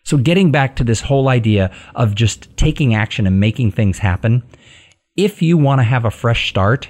So 0.04 0.16
getting 0.18 0.52
back 0.52 0.76
to 0.76 0.84
this 0.84 1.02
whole 1.02 1.28
idea 1.28 1.72
of 1.96 2.14
just 2.14 2.56
taking 2.56 2.94
action 2.94 3.26
and 3.26 3.40
making 3.40 3.72
things 3.72 3.98
happen, 3.98 4.44
if 5.24 5.42
you 5.42 5.56
want 5.56 5.80
to 5.80 5.84
have 5.84 6.04
a 6.04 6.10
fresh 6.10 6.48
start, 6.48 6.88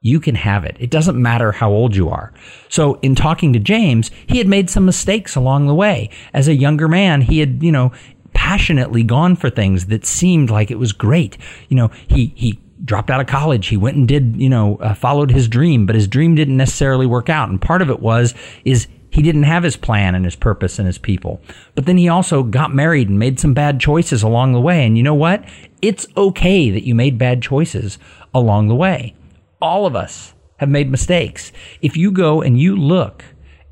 you 0.00 0.18
can 0.18 0.34
have 0.34 0.64
it. 0.64 0.76
It 0.80 0.90
doesn't 0.90 1.20
matter 1.20 1.52
how 1.52 1.70
old 1.70 1.94
you 1.94 2.08
are. 2.08 2.32
So 2.68 2.94
in 3.02 3.14
talking 3.14 3.52
to 3.52 3.58
James, 3.58 4.10
he 4.26 4.38
had 4.38 4.48
made 4.48 4.70
some 4.70 4.86
mistakes 4.86 5.36
along 5.36 5.66
the 5.66 5.74
way. 5.74 6.10
As 6.32 6.48
a 6.48 6.54
younger 6.54 6.88
man, 6.88 7.20
he 7.20 7.38
had, 7.38 7.62
you 7.62 7.70
know, 7.70 7.92
passionately 8.32 9.02
gone 9.02 9.36
for 9.36 9.50
things 9.50 9.86
that 9.86 10.06
seemed 10.06 10.50
like 10.50 10.70
it 10.70 10.78
was 10.78 10.92
great. 10.92 11.36
You 11.68 11.76
know, 11.76 11.90
he, 12.08 12.32
he 12.34 12.58
dropped 12.84 13.10
out 13.10 13.20
of 13.20 13.26
college. 13.26 13.66
He 13.66 13.76
went 13.76 13.96
and 13.96 14.08
did, 14.08 14.36
you 14.36 14.48
know, 14.48 14.76
uh, 14.76 14.94
followed 14.94 15.30
his 15.30 15.48
dream, 15.48 15.84
but 15.84 15.94
his 15.94 16.08
dream 16.08 16.34
didn't 16.34 16.56
necessarily 16.56 17.06
work 17.06 17.28
out. 17.28 17.50
And 17.50 17.60
part 17.60 17.82
of 17.82 17.90
it 17.90 18.00
was, 18.00 18.34
is 18.64 18.88
he 19.10 19.22
didn't 19.22 19.42
have 19.42 19.62
his 19.62 19.76
plan 19.76 20.14
and 20.14 20.24
his 20.24 20.36
purpose 20.36 20.78
and 20.78 20.86
his 20.86 20.98
people. 20.98 21.40
But 21.74 21.86
then 21.86 21.96
he 21.96 22.08
also 22.08 22.42
got 22.42 22.74
married 22.74 23.08
and 23.08 23.18
made 23.18 23.40
some 23.40 23.54
bad 23.54 23.80
choices 23.80 24.22
along 24.22 24.52
the 24.52 24.60
way. 24.60 24.86
And 24.86 24.96
you 24.96 25.02
know 25.02 25.14
what? 25.14 25.44
It's 25.82 26.06
okay 26.16 26.70
that 26.70 26.86
you 26.86 26.94
made 26.94 27.18
bad 27.18 27.42
choices 27.42 27.98
along 28.32 28.68
the 28.68 28.74
way. 28.74 29.14
All 29.60 29.84
of 29.84 29.96
us 29.96 30.34
have 30.58 30.68
made 30.68 30.90
mistakes. 30.90 31.52
If 31.82 31.96
you 31.96 32.12
go 32.12 32.40
and 32.40 32.60
you 32.60 32.76
look 32.76 33.24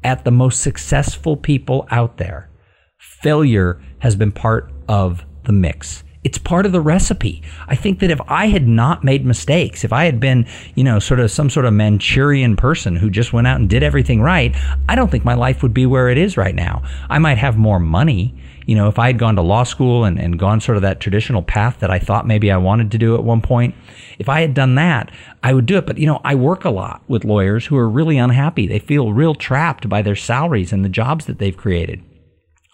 at 0.03 0.25
the 0.25 0.31
most 0.31 0.61
successful 0.61 1.37
people 1.37 1.87
out 1.91 2.17
there, 2.17 2.51
failure 2.99 3.81
has 4.01 4.17
been 4.17 4.33
part 4.33 4.73
of 4.89 5.25
the 5.45 5.53
mix. 5.53 6.03
It's 6.25 6.39
part 6.39 6.67
of 6.67 6.73
the 6.73 6.81
recipe. 6.81 7.43
I 7.69 7.77
think 7.77 8.01
that 8.01 8.11
if 8.11 8.21
I 8.27 8.49
had 8.49 8.67
not 8.67 9.05
made 9.05 9.25
mistakes, 9.25 9.85
if 9.85 9.93
I 9.93 10.05
had 10.05 10.19
been, 10.19 10.47
you 10.75 10.83
know, 10.83 10.99
sort 10.99 11.21
of 11.21 11.31
some 11.31 11.49
sort 11.49 11.65
of 11.65 11.73
Manchurian 11.73 12.57
person 12.57 12.97
who 12.97 13.09
just 13.09 13.33
went 13.33 13.47
out 13.47 13.61
and 13.61 13.71
did 13.71 13.85
everything 13.85 14.21
right, 14.21 14.55
I 14.89 14.97
don't 14.97 15.11
think 15.11 15.25
my 15.25 15.35
life 15.35 15.63
would 15.63 15.73
be 15.73 15.87
where 15.87 16.09
it 16.09 16.19
is 16.19 16.37
right 16.37 16.55
now. 16.55 16.83
I 17.09 17.19
might 17.19 17.39
have 17.39 17.57
more 17.57 17.79
money. 17.79 18.35
You 18.67 18.75
know, 18.75 18.89
if 18.89 18.99
I 18.99 19.07
had 19.07 19.19
gone 19.19 19.37
to 19.37 19.43
law 19.43 19.63
school 19.63 20.05
and, 20.05 20.21
and 20.21 20.39
gone 20.39 20.61
sort 20.61 20.77
of 20.77 20.83
that 20.83 21.01
traditional 21.01 21.43
path 21.43 21.79
that 21.79 21.91
I 21.91 21.99
thought 21.99 22.27
maybe 22.27 22.51
I 22.51 22.59
wanted 22.59 22.91
to 22.91 22.99
do 22.99 23.15
at 23.15 23.25
one 23.25 23.41
point, 23.41 23.75
if 24.19 24.29
I 24.29 24.43
had 24.43 24.53
done 24.53 24.75
that, 24.75 25.11
I 25.43 25.55
would 25.55 25.65
do 25.65 25.79
it. 25.79 25.87
But, 25.87 25.99
you 25.99 26.07
know, 26.07 26.21
I 26.25 26.35
work 26.35 26.65
a 26.65 26.71
lot 26.71 27.01
with 27.09 27.25
lawyers 27.25 27.65
who 27.65 27.77
are 27.79 27.89
really 27.89 28.19
unhappy. 28.19 28.67
They 28.67 28.81
feel 28.81 29.13
real 29.13 29.35
trapped 29.35 29.89
by 29.89 30.03
their 30.03 30.17
salaries 30.17 30.73
and 30.73 30.85
the 30.85 30.91
jobs 30.91 31.27
that 31.27 31.39
they've 31.39 31.57
created. 31.57 32.03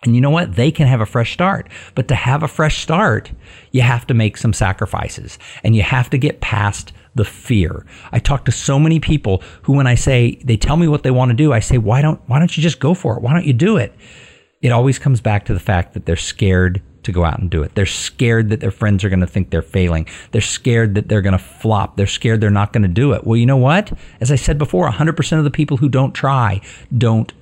And 0.05 0.15
you 0.15 0.21
know 0.21 0.31
what? 0.31 0.55
They 0.55 0.71
can 0.71 0.87
have 0.87 1.01
a 1.01 1.07
fresh 1.07 1.33
start. 1.33 1.69
But 1.95 2.09
to 2.09 2.15
have 2.15 2.43
a 2.43 2.49
fresh 2.49 2.83
start, 2.83 3.33
you 3.73 3.83
have 3.83 4.07
to 4.07 4.15
make 4.15 4.37
some 4.37 4.53
sacrifices 4.53 5.39
and 5.63 5.75
you 5.75 5.83
have 5.83 6.11
to 6.11 6.19
get 6.19 6.41
past 6.41 6.93
the 7.15 7.25
fear. 7.25 7.87
I 8.13 8.19
talk 8.19 8.45
to 8.45 8.53
so 8.53 8.79
many 8.79 9.01
people 9.01 9.43
who, 9.63 9.73
when 9.73 9.87
I 9.87 9.95
say, 9.95 10.37
they 10.45 10.57
tell 10.57 10.77
me 10.77 10.89
what 10.89 11.05
they 11.05 11.11
want 11.11 11.31
to 11.31 11.37
do, 11.37 11.53
I 11.53 11.61
say, 11.61 11.79
why 11.79 12.03
don't, 12.03 12.21
why 12.27 12.39
don't 12.39 12.57
you 12.57 12.63
just 12.63 12.81
go 12.81 12.93
for 12.93 13.17
it? 13.17 13.23
Why 13.23 13.33
don't 13.33 13.47
you 13.47 13.53
do 13.53 13.77
it? 13.77 13.95
It 14.63 14.73
always 14.73 14.99
comes 14.99 15.21
back 15.21 15.45
to 15.47 15.55
the 15.55 15.61
fact 15.61 15.95
that 15.95 16.07
they're 16.07 16.17
scared 16.17 16.83
to 17.05 17.13
go 17.13 17.25
out 17.25 17.39
and 17.39 17.51
do 17.51 17.63
it. 17.63 17.75
They're 17.75 17.87
scared 17.87 18.49
that 18.49 18.61
their 18.61 18.71
friends 18.71 19.05
are 19.05 19.11
going 19.11 19.21
to 19.21 19.27
think 19.27 19.51
they're 19.51 19.63
failing. 19.63 20.07
They're 20.33 20.41
scared 20.41 20.95
that 20.95 21.09
they're 21.09 21.23
going 21.23 21.33
to 21.33 21.39
flop. 21.39 21.97
They're 21.97 22.07
scared 22.07 22.41
they're 22.41 22.51
not 22.51 22.73
going 22.73 22.83
to 22.83 22.89
do 22.89 23.13
it. 23.13 23.25
Well, 23.25 23.37
you 23.37 23.47
know 23.47 23.59
what? 23.59 23.93
As 24.21 24.33
I 24.33 24.37
said 24.37 24.59
before, 24.59 24.91
100% 24.91 25.39
of 25.39 25.45
the 25.45 25.51
people 25.51 25.77
who 25.77 25.89
don't 25.89 26.13
try 26.15 26.61
don't 26.97 27.33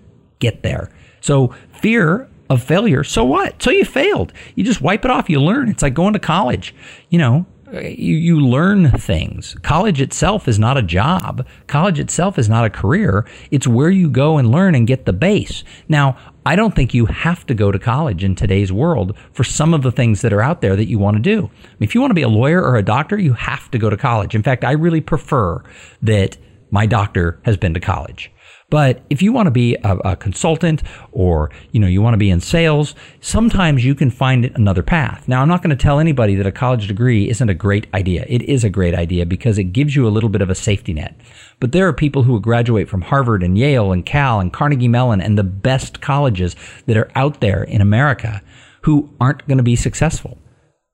get 0.41 0.63
there. 0.63 0.91
So 1.21 1.55
fear 1.73 2.29
of 2.53 2.63
failure, 2.63 3.03
so 3.03 3.25
what? 3.25 3.63
So 3.63 3.71
you 3.71 3.85
failed. 3.85 4.33
You 4.55 4.65
just 4.65 4.81
wipe 4.81 5.05
it 5.05 5.11
off. 5.11 5.31
You 5.31 5.41
learn. 5.41 5.69
It's 5.69 5.83
like 5.83 5.95
going 5.95 6.13
to 6.13 6.19
college. 6.19 6.75
You 7.09 7.19
know, 7.19 7.47
you, 7.73 8.17
you 8.17 8.41
learn 8.41 8.91
things. 8.91 9.57
College 9.63 10.01
itself 10.01 10.47
is 10.47 10.59
not 10.59 10.77
a 10.77 10.83
job. 10.83 11.47
College 11.67 11.99
itself 11.99 12.39
is 12.39 12.49
not 12.49 12.65
a 12.65 12.71
career. 12.71 13.27
It's 13.51 13.67
where 13.67 13.91
you 13.91 14.11
go 14.11 14.37
and 14.37 14.51
learn 14.51 14.75
and 14.75 14.87
get 14.87 15.07
the 15.07 15.13
base. 15.13 15.65
Now, 15.89 16.17
I 16.45 16.57
don't 16.57 16.75
think 16.75 16.93
you 16.93 17.07
have 17.07 17.47
to 17.47 17.55
go 17.55 17.73
to 17.73 17.79
college 17.79 18.25
in 18.25 18.35
today's 18.35 18.73
world 18.73 19.17
for 19.33 19.45
some 19.45 19.73
of 19.73 19.83
the 19.83 19.93
things 19.93 20.21
that 20.23 20.33
are 20.33 20.43
out 20.43 20.61
there 20.61 20.77
that 20.77 20.89
you 20.89 20.99
want 20.99 21.17
to 21.17 21.23
do. 21.23 21.51
if 21.81 21.95
you 21.95 22.01
want 22.01 22.11
to 22.11 22.15
be 22.15 22.23
a 22.23 22.29
lawyer 22.29 22.63
or 22.63 22.77
a 22.77 22.83
doctor, 22.83 23.19
you 23.19 23.33
have 23.33 23.71
to 23.71 23.79
go 23.79 23.89
to 23.89 23.97
college. 23.97 24.35
In 24.35 24.43
fact, 24.43 24.65
I 24.65 24.73
really 24.73 25.01
prefer 25.01 25.63
that 26.03 26.37
my 26.71 26.85
doctor 26.87 27.39
has 27.45 27.57
been 27.57 27.75
to 27.75 27.81
college. 27.81 28.31
But 28.73 29.03
if 29.11 29.21
you 29.21 29.35
want 29.35 29.49
to 29.49 29.51
be 29.51 29.75
a, 29.85 29.99
a, 29.99 30.17
consultant 30.17 30.83
or, 31.11 31.51
you 31.73 31.79
know, 31.79 31.87
you 31.87 32.01
want 32.01 32.15
to 32.15 32.19
be 32.19 32.31
in 32.31 32.41
sales, 32.41 32.95
sometimes 33.21 33.85
you 33.85 33.95
can 33.95 34.09
find 34.09 34.47
another 34.55 34.83
path. 34.83 35.29
Now, 35.29 35.43
I'm 35.43 35.49
not 35.49 35.63
going 35.63 35.77
to 35.77 35.83
tell 35.83 36.01
anybody 36.01 36.37
that 36.37 36.47
a 36.47 36.53
college 36.53 36.89
degree 36.89 37.29
isn't 37.29 37.51
a 37.51 37.55
great 37.55 37.87
idea. 37.93 38.25
It 38.31 38.41
is 38.41 38.65
a 38.65 38.71
great 38.71 38.95
idea 38.95 39.27
because 39.27 39.59
it 39.59 39.75
gives 39.75 39.95
you 39.95 40.09
a 40.09 40.15
little 40.15 40.31
bit 40.31 40.41
of 40.41 40.49
a 40.49 40.55
safety 40.55 40.95
net. 40.95 41.21
But 41.61 41.73
there 41.73 41.87
are 41.87 41.93
people 41.93 42.23
who 42.23 42.41
graduate 42.41 42.89
from 42.89 43.03
Harvard 43.03 43.43
and 43.43 43.59
Yale 43.59 43.93
and 43.93 44.07
Cal 44.07 44.41
and 44.41 44.51
Carnegie 44.51 44.89
Mellon 44.89 45.21
and 45.21 45.37
the 45.37 45.45
best 45.45 46.01
colleges 46.01 46.57
that 46.87 46.97
are 46.97 47.11
out 47.15 47.43
there 47.43 47.65
in 47.65 47.83
America 47.83 48.41
who 48.85 49.15
aren't 49.21 49.47
going 49.47 49.59
to 49.59 49.63
be 49.63 49.77
successful. 49.77 50.39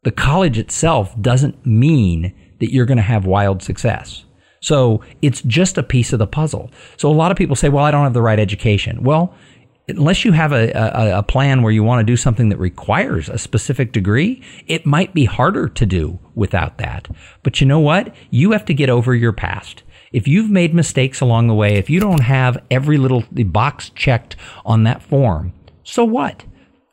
The 0.02 0.10
college 0.10 0.58
itself 0.58 1.14
doesn't 1.22 1.64
mean 1.64 2.34
that 2.58 2.72
you're 2.72 2.86
going 2.86 2.96
to 2.96 3.02
have 3.02 3.24
wild 3.24 3.62
success. 3.62 4.24
So 4.60 5.02
it's 5.22 5.42
just 5.42 5.78
a 5.78 5.82
piece 5.82 6.12
of 6.12 6.18
the 6.18 6.26
puzzle. 6.26 6.70
So 6.96 7.10
a 7.10 7.12
lot 7.12 7.30
of 7.30 7.36
people 7.36 7.56
say, 7.56 7.68
well, 7.68 7.84
I 7.84 7.90
don't 7.90 8.04
have 8.04 8.14
the 8.14 8.22
right 8.22 8.38
education. 8.38 9.02
Well, 9.02 9.34
unless 9.88 10.24
you 10.24 10.32
have 10.32 10.52
a, 10.52 10.70
a, 10.72 11.18
a, 11.18 11.22
plan 11.22 11.62
where 11.62 11.72
you 11.72 11.82
want 11.82 12.00
to 12.00 12.04
do 12.04 12.16
something 12.16 12.50
that 12.50 12.58
requires 12.58 13.28
a 13.28 13.38
specific 13.38 13.92
degree, 13.92 14.42
it 14.66 14.84
might 14.84 15.14
be 15.14 15.24
harder 15.24 15.68
to 15.68 15.86
do 15.86 16.18
without 16.34 16.78
that. 16.78 17.08
But 17.42 17.60
you 17.60 17.66
know 17.66 17.80
what? 17.80 18.14
You 18.30 18.52
have 18.52 18.64
to 18.66 18.74
get 18.74 18.90
over 18.90 19.14
your 19.14 19.32
past. 19.32 19.82
If 20.12 20.28
you've 20.28 20.50
made 20.50 20.74
mistakes 20.74 21.20
along 21.20 21.48
the 21.48 21.54
way, 21.54 21.74
if 21.74 21.90
you 21.90 22.00
don't 22.00 22.22
have 22.22 22.62
every 22.70 22.96
little 22.96 23.24
box 23.30 23.90
checked 23.90 24.36
on 24.64 24.84
that 24.84 25.02
form, 25.02 25.52
so 25.84 26.04
what? 26.04 26.44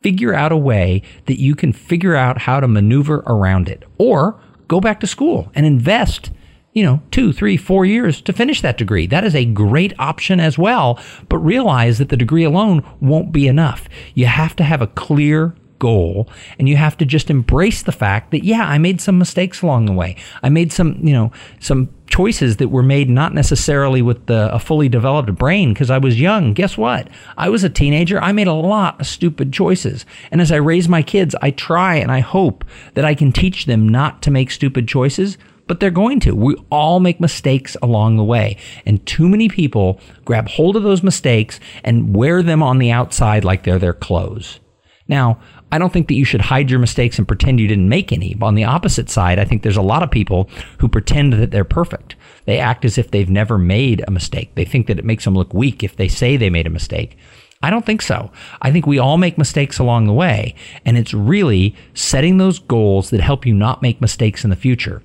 Figure 0.02 0.34
out 0.34 0.52
a 0.52 0.56
way 0.56 1.02
that 1.26 1.40
you 1.40 1.54
can 1.54 1.72
figure 1.72 2.14
out 2.14 2.38
how 2.38 2.60
to 2.60 2.68
maneuver 2.68 3.22
around 3.26 3.68
it 3.68 3.84
or 3.98 4.40
go 4.68 4.80
back 4.80 5.00
to 5.00 5.06
school 5.06 5.50
and 5.54 5.66
invest 5.66 6.30
you 6.76 6.84
know, 6.84 7.00
two, 7.10 7.32
three, 7.32 7.56
four 7.56 7.86
years 7.86 8.20
to 8.20 8.34
finish 8.34 8.60
that 8.60 8.76
degree. 8.76 9.06
That 9.06 9.24
is 9.24 9.34
a 9.34 9.46
great 9.46 9.98
option 9.98 10.38
as 10.38 10.58
well. 10.58 11.00
But 11.30 11.38
realize 11.38 11.96
that 11.96 12.10
the 12.10 12.18
degree 12.18 12.44
alone 12.44 12.84
won't 13.00 13.32
be 13.32 13.48
enough. 13.48 13.88
You 14.12 14.26
have 14.26 14.54
to 14.56 14.62
have 14.62 14.82
a 14.82 14.86
clear 14.86 15.54
goal 15.78 16.28
and 16.58 16.68
you 16.68 16.76
have 16.76 16.96
to 16.98 17.06
just 17.06 17.30
embrace 17.30 17.82
the 17.82 17.92
fact 17.92 18.30
that 18.30 18.42
yeah 18.44 18.66
i 18.66 18.78
made 18.78 18.98
some 18.98 19.18
mistakes 19.18 19.60
along 19.60 19.84
the 19.84 19.92
way 19.92 20.16
i 20.42 20.48
made 20.48 20.72
some 20.72 20.96
you 21.06 21.12
know 21.12 21.30
some 21.60 21.90
choices 22.06 22.56
that 22.56 22.68
were 22.68 22.82
made 22.82 23.10
not 23.10 23.34
necessarily 23.34 24.00
with 24.00 24.24
the, 24.24 24.50
a 24.54 24.58
fully 24.58 24.88
developed 24.88 25.34
brain 25.34 25.74
because 25.74 25.90
i 25.90 25.98
was 25.98 26.18
young 26.18 26.54
guess 26.54 26.78
what 26.78 27.10
i 27.36 27.50
was 27.50 27.62
a 27.62 27.68
teenager 27.68 28.18
i 28.22 28.32
made 28.32 28.46
a 28.46 28.54
lot 28.54 28.98
of 28.98 29.06
stupid 29.06 29.52
choices 29.52 30.06
and 30.30 30.40
as 30.40 30.50
i 30.50 30.56
raise 30.56 30.88
my 30.88 31.02
kids 31.02 31.34
i 31.42 31.50
try 31.50 31.96
and 31.96 32.10
i 32.10 32.20
hope 32.20 32.64
that 32.94 33.04
i 33.04 33.14
can 33.14 33.30
teach 33.30 33.66
them 33.66 33.86
not 33.86 34.22
to 34.22 34.30
make 34.30 34.50
stupid 34.50 34.88
choices 34.88 35.36
but 35.66 35.80
they're 35.80 35.90
going 35.90 36.20
to. 36.20 36.34
We 36.34 36.56
all 36.70 37.00
make 37.00 37.20
mistakes 37.20 37.76
along 37.82 38.16
the 38.16 38.24
way. 38.24 38.56
And 38.84 39.04
too 39.06 39.28
many 39.28 39.48
people 39.48 40.00
grab 40.24 40.48
hold 40.48 40.76
of 40.76 40.82
those 40.82 41.02
mistakes 41.02 41.60
and 41.84 42.14
wear 42.14 42.42
them 42.42 42.62
on 42.62 42.78
the 42.78 42.90
outside 42.90 43.44
like 43.44 43.64
they're 43.64 43.78
their 43.78 43.92
clothes. 43.92 44.60
Now, 45.08 45.40
I 45.70 45.78
don't 45.78 45.92
think 45.92 46.08
that 46.08 46.14
you 46.14 46.24
should 46.24 46.42
hide 46.42 46.70
your 46.70 46.78
mistakes 46.78 47.18
and 47.18 47.26
pretend 47.26 47.60
you 47.60 47.68
didn't 47.68 47.88
make 47.88 48.12
any. 48.12 48.36
On 48.40 48.54
the 48.54 48.64
opposite 48.64 49.10
side, 49.10 49.38
I 49.38 49.44
think 49.44 49.62
there's 49.62 49.76
a 49.76 49.82
lot 49.82 50.02
of 50.02 50.10
people 50.10 50.48
who 50.78 50.88
pretend 50.88 51.32
that 51.34 51.50
they're 51.50 51.64
perfect. 51.64 52.16
They 52.44 52.58
act 52.58 52.84
as 52.84 52.98
if 52.98 53.10
they've 53.10 53.28
never 53.28 53.58
made 53.58 54.04
a 54.06 54.12
mistake. 54.12 54.54
They 54.54 54.64
think 54.64 54.86
that 54.86 54.98
it 54.98 55.04
makes 55.04 55.24
them 55.24 55.34
look 55.34 55.52
weak 55.52 55.82
if 55.82 55.96
they 55.96 56.08
say 56.08 56.36
they 56.36 56.50
made 56.50 56.66
a 56.66 56.70
mistake. 56.70 57.16
I 57.62 57.70
don't 57.70 57.86
think 57.86 58.02
so. 58.02 58.30
I 58.62 58.70
think 58.70 58.86
we 58.86 58.98
all 58.98 59.16
make 59.16 59.38
mistakes 59.38 59.78
along 59.78 60.06
the 60.06 60.12
way, 60.12 60.54
and 60.84 60.96
it's 60.96 61.14
really 61.14 61.74
setting 61.94 62.36
those 62.36 62.58
goals 62.58 63.10
that 63.10 63.20
help 63.20 63.46
you 63.46 63.54
not 63.54 63.82
make 63.82 64.00
mistakes 64.00 64.44
in 64.44 64.50
the 64.50 64.56
future. 64.56 65.02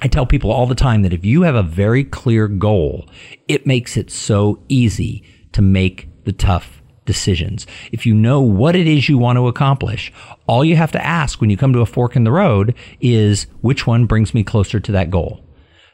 I 0.00 0.06
tell 0.06 0.26
people 0.26 0.52
all 0.52 0.66
the 0.66 0.76
time 0.76 1.02
that 1.02 1.12
if 1.12 1.24
you 1.24 1.42
have 1.42 1.56
a 1.56 1.62
very 1.62 2.04
clear 2.04 2.46
goal, 2.46 3.08
it 3.48 3.66
makes 3.66 3.96
it 3.96 4.12
so 4.12 4.62
easy 4.68 5.24
to 5.52 5.60
make 5.60 6.08
the 6.24 6.32
tough 6.32 6.80
decisions. 7.04 7.66
If 7.90 8.06
you 8.06 8.14
know 8.14 8.40
what 8.40 8.76
it 8.76 8.86
is 8.86 9.08
you 9.08 9.18
want 9.18 9.38
to 9.38 9.48
accomplish, 9.48 10.12
all 10.46 10.64
you 10.64 10.76
have 10.76 10.92
to 10.92 11.04
ask 11.04 11.40
when 11.40 11.50
you 11.50 11.56
come 11.56 11.72
to 11.72 11.80
a 11.80 11.86
fork 11.86 12.14
in 12.14 12.22
the 12.22 12.30
road 12.30 12.76
is 13.00 13.48
which 13.60 13.88
one 13.88 14.06
brings 14.06 14.34
me 14.34 14.44
closer 14.44 14.78
to 14.78 14.92
that 14.92 15.10
goal. 15.10 15.42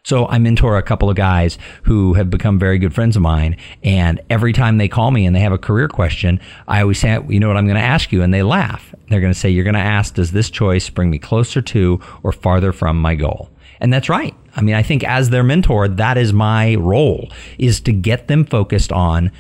So 0.03 0.27
I 0.27 0.37
mentor 0.37 0.77
a 0.77 0.83
couple 0.83 1.09
of 1.09 1.17
guys 1.17 1.57
who 1.85 2.13
have 2.13 2.29
become 2.29 2.59
very 2.59 2.79
good 2.79 2.95
friends 2.95 3.17
of 3.17 3.23
mine. 3.23 3.57
And 3.83 4.21
every 4.29 4.53
time 4.53 4.77
they 4.77 4.89
call 4.89 5.11
me 5.13 5.25
and 5.25 5.35
they 5.35 5.41
have 5.41 5.53
a 5.53 5.57
career 5.57 5.89
question, 5.89 6.41
I 6.69 6.83
always 6.83 6.99
say, 6.99 7.19
you 7.27 7.41
know 7.41 7.49
what 7.49 7.57
I'm 7.57 7.65
going 7.65 7.79
to 7.79 7.83
ask 7.83 8.13
you? 8.13 8.23
And 8.23 8.35
they 8.35 8.43
laugh. 8.43 8.95
They're 9.09 9.23
going 9.23 9.33
to 9.33 9.39
say, 9.39 9.49
you're 9.49 9.65
going 9.65 9.73
to 9.73 9.81
ask, 9.81 10.13
does 10.13 10.33
this 10.33 10.51
choice 10.51 10.91
bring 10.91 11.09
me 11.09 11.19
closer 11.19 11.63
to 11.63 12.01
or 12.23 12.33
farther 12.33 12.71
from 12.71 13.01
my 13.01 13.15
goal? 13.15 13.49
And 13.81 13.93
that's 13.93 14.09
right. 14.09 14.35
I 14.57 14.61
mean, 14.61 14.75
I 14.75 14.83
think 14.83 15.05
as 15.05 15.31
their 15.31 15.43
mentor, 15.43 15.89
that 15.89 16.17
is 16.17 16.33
my 16.33 16.75
role 16.77 17.31
is 17.59 17.81
to 17.83 17.93
get 17.93 18.29
them 18.29 18.45
focused 18.45 18.93
on 18.93 19.31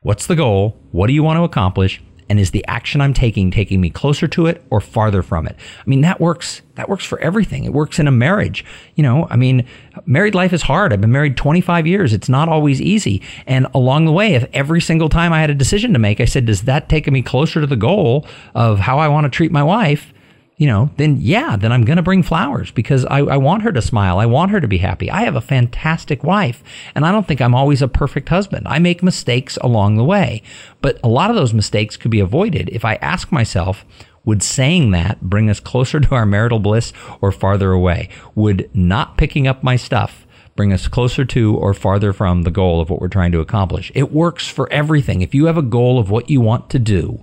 what's 0.00 0.26
the 0.26 0.36
goal? 0.36 0.76
What 0.92 1.06
do 1.06 1.12
you 1.12 1.22
want 1.22 1.38
to 1.38 1.44
accomplish? 1.44 2.00
And 2.30 2.38
is 2.38 2.50
the 2.50 2.64
action 2.66 3.00
I'm 3.00 3.14
taking 3.14 3.50
taking 3.50 3.80
me 3.80 3.88
closer 3.88 4.28
to 4.28 4.46
it 4.46 4.62
or 4.68 4.82
farther 4.82 5.22
from 5.22 5.46
it? 5.46 5.56
I 5.78 5.88
mean, 5.88 6.02
that 6.02 6.20
works. 6.20 6.60
That 6.74 6.88
works 6.88 7.04
for 7.04 7.18
everything. 7.20 7.64
It 7.64 7.72
works 7.72 7.98
in 7.98 8.06
a 8.06 8.10
marriage. 8.10 8.66
You 8.96 9.02
know, 9.02 9.26
I 9.30 9.36
mean, 9.36 9.66
married 10.04 10.34
life 10.34 10.52
is 10.52 10.62
hard. 10.62 10.92
I've 10.92 11.00
been 11.00 11.10
married 11.10 11.38
25 11.38 11.86
years. 11.86 12.12
It's 12.12 12.28
not 12.28 12.48
always 12.48 12.82
easy. 12.82 13.22
And 13.46 13.66
along 13.74 14.04
the 14.04 14.12
way, 14.12 14.34
if 14.34 14.46
every 14.52 14.82
single 14.82 15.08
time 15.08 15.32
I 15.32 15.40
had 15.40 15.48
a 15.48 15.54
decision 15.54 15.94
to 15.94 15.98
make, 15.98 16.20
I 16.20 16.26
said, 16.26 16.44
does 16.44 16.62
that 16.62 16.90
take 16.90 17.10
me 17.10 17.22
closer 17.22 17.62
to 17.62 17.66
the 17.66 17.76
goal 17.76 18.26
of 18.54 18.78
how 18.78 18.98
I 18.98 19.08
want 19.08 19.24
to 19.24 19.30
treat 19.30 19.50
my 19.50 19.62
wife? 19.62 20.12
You 20.58 20.66
know, 20.66 20.90
then 20.96 21.18
yeah, 21.20 21.56
then 21.56 21.70
I'm 21.70 21.84
going 21.84 21.96
to 21.96 22.02
bring 22.02 22.24
flowers 22.24 22.72
because 22.72 23.04
I, 23.04 23.18
I 23.18 23.36
want 23.36 23.62
her 23.62 23.70
to 23.70 23.80
smile. 23.80 24.18
I 24.18 24.26
want 24.26 24.50
her 24.50 24.60
to 24.60 24.66
be 24.66 24.78
happy. 24.78 25.08
I 25.08 25.22
have 25.22 25.36
a 25.36 25.40
fantastic 25.40 26.24
wife 26.24 26.64
and 26.96 27.06
I 27.06 27.12
don't 27.12 27.26
think 27.26 27.40
I'm 27.40 27.54
always 27.54 27.80
a 27.80 27.86
perfect 27.86 28.28
husband. 28.28 28.66
I 28.68 28.80
make 28.80 29.00
mistakes 29.00 29.56
along 29.58 29.96
the 29.96 30.04
way, 30.04 30.42
but 30.82 30.98
a 31.04 31.08
lot 31.08 31.30
of 31.30 31.36
those 31.36 31.54
mistakes 31.54 31.96
could 31.96 32.10
be 32.10 32.18
avoided 32.18 32.68
if 32.70 32.84
I 32.84 32.96
ask 32.96 33.30
myself, 33.30 33.84
would 34.24 34.42
saying 34.42 34.90
that 34.90 35.22
bring 35.22 35.48
us 35.48 35.60
closer 35.60 36.00
to 36.00 36.14
our 36.14 36.26
marital 36.26 36.58
bliss 36.58 36.92
or 37.20 37.30
farther 37.30 37.70
away? 37.70 38.08
Would 38.34 38.68
not 38.74 39.16
picking 39.16 39.46
up 39.46 39.62
my 39.62 39.76
stuff 39.76 40.26
bring 40.56 40.72
us 40.72 40.88
closer 40.88 41.24
to 41.24 41.54
or 41.54 41.72
farther 41.72 42.12
from 42.12 42.42
the 42.42 42.50
goal 42.50 42.80
of 42.80 42.90
what 42.90 43.00
we're 43.00 43.06
trying 43.06 43.30
to 43.30 43.38
accomplish? 43.38 43.92
It 43.94 44.10
works 44.10 44.48
for 44.48 44.70
everything. 44.72 45.22
If 45.22 45.32
you 45.32 45.46
have 45.46 45.56
a 45.56 45.62
goal 45.62 46.00
of 46.00 46.10
what 46.10 46.28
you 46.28 46.40
want 46.40 46.68
to 46.70 46.80
do, 46.80 47.22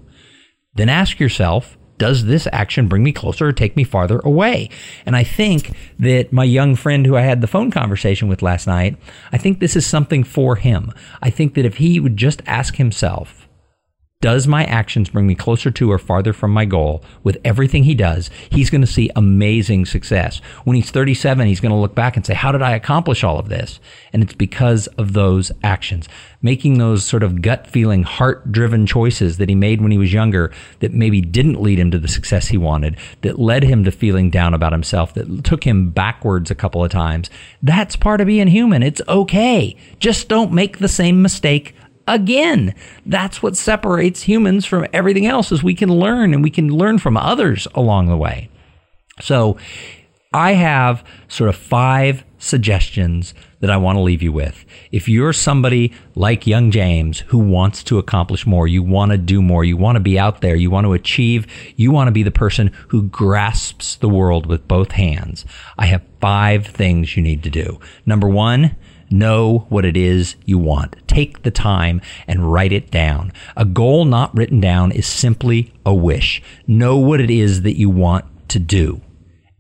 then 0.76 0.88
ask 0.88 1.20
yourself, 1.20 1.78
does 1.98 2.26
this 2.26 2.48
action 2.52 2.88
bring 2.88 3.04
me 3.04 3.12
closer 3.12 3.48
or 3.48 3.54
take 3.54 3.76
me 3.76 3.84
farther 3.84 4.20
away? 4.20 4.70
And 5.06 5.16
I 5.16 5.24
think 5.24 5.76
that 6.00 6.34
my 6.34 6.44
young 6.44 6.76
friend 6.76 7.06
who 7.06 7.16
I 7.16 7.22
had 7.22 7.42
the 7.42 7.48
phone 7.48 7.72
conversation 7.72 8.28
with 8.28 8.42
last 8.42 8.68
night, 8.68 8.98
I 9.32 9.38
think 9.38 9.60
this 9.60 9.76
is 9.76 9.86
something 9.86 10.24
for 10.24 10.56
him. 10.56 10.92
I 11.22 11.30
think 11.30 11.54
that 11.54 11.66
if 11.66 11.78
he 11.78 12.00
would 12.00 12.18
just 12.18 12.42
ask 12.46 12.76
himself, 12.76 13.45
does 14.26 14.48
my 14.48 14.66
actions 14.66 15.08
bring 15.08 15.28
me 15.28 15.36
closer 15.36 15.70
to 15.70 15.92
or 15.92 16.00
farther 16.00 16.34
from 16.34 16.50
my 16.50 16.66
goal 16.66 17.04
with 17.22 17.38
everything 17.46 17.84
he 17.84 17.94
does? 17.94 18.32
He's 18.50 18.72
going 18.72 18.82
to 18.82 18.88
see 18.88 19.12
amazing 19.16 19.86
success. 19.86 20.40
When 20.64 20.76
he's 20.76 20.90
37, 20.90 21.46
he's 21.46 21.60
going 21.60 21.72
to 21.72 21.78
look 21.78 21.94
back 21.94 22.18
and 22.18 22.26
say, 22.26 22.34
How 22.34 22.52
did 22.52 22.64
I 22.64 22.72
accomplish 22.72 23.24
all 23.24 23.38
of 23.38 23.50
this? 23.50 23.80
And 24.14 24.24
it's 24.24 24.34
because 24.34 24.88
of 24.98 25.14
those 25.14 25.52
actions, 25.64 26.10
making 26.42 26.80
those 26.80 27.06
sort 27.06 27.22
of 27.22 27.44
gut 27.44 27.68
feeling, 27.68 28.02
heart 28.02 28.52
driven 28.52 28.88
choices 28.88 29.38
that 29.38 29.48
he 29.48 29.54
made 29.54 29.80
when 29.80 29.92
he 29.92 29.98
was 30.00 30.12
younger 30.12 30.52
that 30.80 30.92
maybe 30.92 31.22
didn't 31.22 31.62
lead 31.62 31.78
him 31.78 31.92
to 31.92 32.00
the 32.00 32.08
success 32.08 32.48
he 32.48 32.58
wanted, 32.58 32.98
that 33.22 33.38
led 33.38 33.62
him 33.62 33.84
to 33.84 33.92
feeling 33.92 34.32
down 34.32 34.56
about 34.56 34.72
himself, 34.72 35.14
that 35.14 35.44
took 35.44 35.66
him 35.66 35.92
backwards 35.92 36.50
a 36.50 36.56
couple 36.56 36.84
of 36.84 36.90
times. 36.90 37.30
That's 37.62 37.96
part 37.96 38.22
of 38.22 38.26
being 38.26 38.48
human. 38.48 38.82
It's 38.82 39.04
okay. 39.08 39.78
Just 40.00 40.30
don't 40.30 40.52
make 40.52 40.80
the 40.80 40.88
same 40.88 41.22
mistake 41.22 41.76
again. 42.08 42.76
That's 43.06 43.42
what 43.42 43.58
separates 43.58 44.24
humans 44.24 44.66
from 44.66 44.88
everything 44.94 45.26
else 45.26 45.52
is 45.52 45.64
we 45.64 45.76
can 45.76 45.90
learn 45.90 46.34
and 46.34 46.44
we 46.44 46.50
can 46.50 46.70
learn 46.70 47.00
from 47.00 47.18
others 47.18 47.68
along 47.76 48.08
the 48.08 48.18
way. 48.18 48.50
So 49.22 49.58
I 50.34 50.54
have 50.54 51.04
sort 51.28 51.50
of 51.50 51.56
five 51.56 52.24
suggestions 52.38 53.34
that 53.62 53.70
I 53.70 53.78
want 53.78 53.96
to 53.96 54.02
leave 54.02 54.22
you 54.22 54.32
with. 54.32 54.66
If 54.92 55.08
you're 55.08 55.34
somebody 55.34 55.94
like 56.14 56.46
young 56.46 56.72
James 56.72 57.22
who 57.28 57.40
wants 57.40 57.84
to 57.86 57.98
accomplish 57.98 58.46
more, 58.46 58.68
you 58.68 58.84
want 58.84 59.12
to 59.12 59.18
do 59.18 59.42
more, 59.42 59.64
you 59.64 59.78
want 59.78 59.96
to 59.96 60.02
be 60.02 60.20
out 60.20 60.42
there, 60.42 60.56
you 60.56 60.70
want 60.70 60.86
to 60.86 60.94
achieve, 60.94 61.48
you 61.76 61.92
want 61.92 62.08
to 62.08 62.12
be 62.12 62.22
the 62.22 62.32
person 62.32 62.72
who 62.90 63.04
grasps 63.04 63.96
the 63.96 64.10
world 64.10 64.46
with 64.46 64.68
both 64.68 64.92
hands. 64.92 65.46
I 65.78 65.88
have 65.88 66.04
five 66.22 66.68
things 66.68 67.16
you 67.16 67.24
need 67.24 67.42
to 67.44 67.50
do. 67.50 67.80
Number 68.06 68.28
one, 68.28 68.76
Know 69.10 69.66
what 69.70 69.86
it 69.86 69.96
is 69.96 70.36
you 70.46 70.58
want. 70.58 70.96
Take 71.08 71.44
the 71.44 71.52
time 71.52 72.02
and 72.28 72.52
write 72.52 72.72
it 72.72 72.92
down. 72.92 73.32
A 73.56 73.66
goal 73.66 74.06
not 74.06 74.36
written 74.36 74.60
down 74.60 74.92
is 74.92 75.06
simply 75.06 75.74
a 75.86 75.94
wish. 75.94 76.42
Know 76.68 76.98
what 76.98 77.22
it 77.22 77.30
is 77.30 77.62
that 77.62 77.78
you 77.78 77.90
want 77.90 78.26
to 78.50 78.60
do 78.60 79.02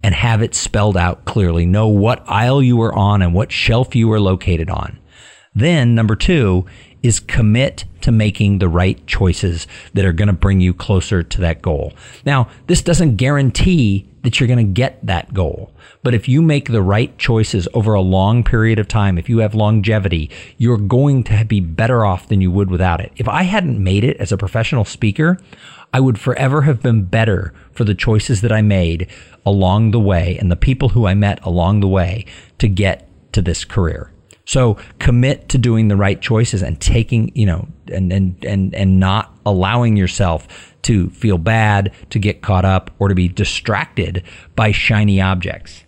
and 0.03 0.13
have 0.13 0.41
it 0.41 0.53
spelled 0.53 0.97
out 0.97 1.25
clearly. 1.25 1.65
Know 1.65 1.87
what 1.87 2.23
aisle 2.27 2.61
you 2.61 2.81
are 2.81 2.93
on 2.93 3.21
and 3.21 3.33
what 3.33 3.51
shelf 3.51 3.95
you 3.95 4.11
are 4.11 4.19
located 4.19 4.69
on. 4.69 4.99
Then, 5.55 5.95
number 5.95 6.15
two 6.15 6.65
is 7.01 7.19
commit 7.19 7.85
to 8.01 8.11
making 8.11 8.59
the 8.59 8.67
right 8.67 9.05
choices 9.07 9.67
that 9.93 10.05
are 10.05 10.13
going 10.13 10.27
to 10.27 10.33
bring 10.33 10.59
you 10.59 10.73
closer 10.73 11.23
to 11.23 11.41
that 11.41 11.61
goal. 11.61 11.93
Now, 12.25 12.49
this 12.67 12.81
doesn't 12.81 13.15
guarantee 13.15 14.09
that 14.25 14.39
you're 14.39 14.47
going 14.47 14.57
to 14.57 14.73
get 14.73 14.99
that 15.05 15.33
goal. 15.33 15.71
But 16.03 16.13
if 16.13 16.27
you 16.27 16.41
make 16.41 16.69
the 16.71 16.81
right 16.81 17.15
choices 17.17 17.67
over 17.73 17.93
a 17.93 18.01
long 18.01 18.43
period 18.43 18.79
of 18.79 18.87
time, 18.87 19.17
if 19.17 19.29
you 19.29 19.37
have 19.37 19.55
longevity, 19.55 20.29
you're 20.57 20.77
going 20.77 21.23
to 21.25 21.45
be 21.45 21.59
better 21.59 22.03
off 22.03 22.27
than 22.27 22.41
you 22.41 22.51
would 22.51 22.69
without 22.69 22.99
it. 22.99 23.13
If 23.15 23.27
I 23.27 23.43
hadn't 23.43 23.81
made 23.81 24.03
it 24.03 24.17
as 24.17 24.31
a 24.31 24.37
professional 24.37 24.83
speaker, 24.83 25.37
I 25.93 25.99
would 25.99 26.19
forever 26.19 26.63
have 26.63 26.81
been 26.81 27.03
better 27.03 27.53
for 27.71 27.83
the 27.83 27.95
choices 27.95 28.41
that 28.41 28.51
I 28.51 28.61
made 28.61 29.07
along 29.45 29.91
the 29.91 29.99
way 29.99 30.37
and 30.37 30.51
the 30.51 30.55
people 30.55 30.89
who 30.89 31.05
I 31.05 31.13
met 31.13 31.39
along 31.45 31.79
the 31.79 31.87
way 31.87 32.25
to 32.57 32.67
get 32.67 33.07
to 33.33 33.41
this 33.41 33.63
career. 33.63 34.11
So 34.45 34.77
commit 34.99 35.49
to 35.49 35.57
doing 35.57 35.87
the 35.87 35.95
right 35.95 36.21
choices 36.21 36.61
and 36.61 36.79
taking, 36.79 37.31
you 37.35 37.45
know, 37.45 37.67
and, 37.91 38.11
and, 38.11 38.43
and, 38.45 38.73
and 38.75 38.99
not 38.99 39.35
allowing 39.45 39.97
yourself 39.97 40.47
to 40.83 41.09
feel 41.09 41.37
bad, 41.37 41.91
to 42.11 42.19
get 42.19 42.41
caught 42.41 42.65
up, 42.65 42.91
or 42.99 43.07
to 43.07 43.15
be 43.15 43.27
distracted 43.27 44.23
by 44.55 44.71
shiny 44.71 45.19
objects. 45.19 45.84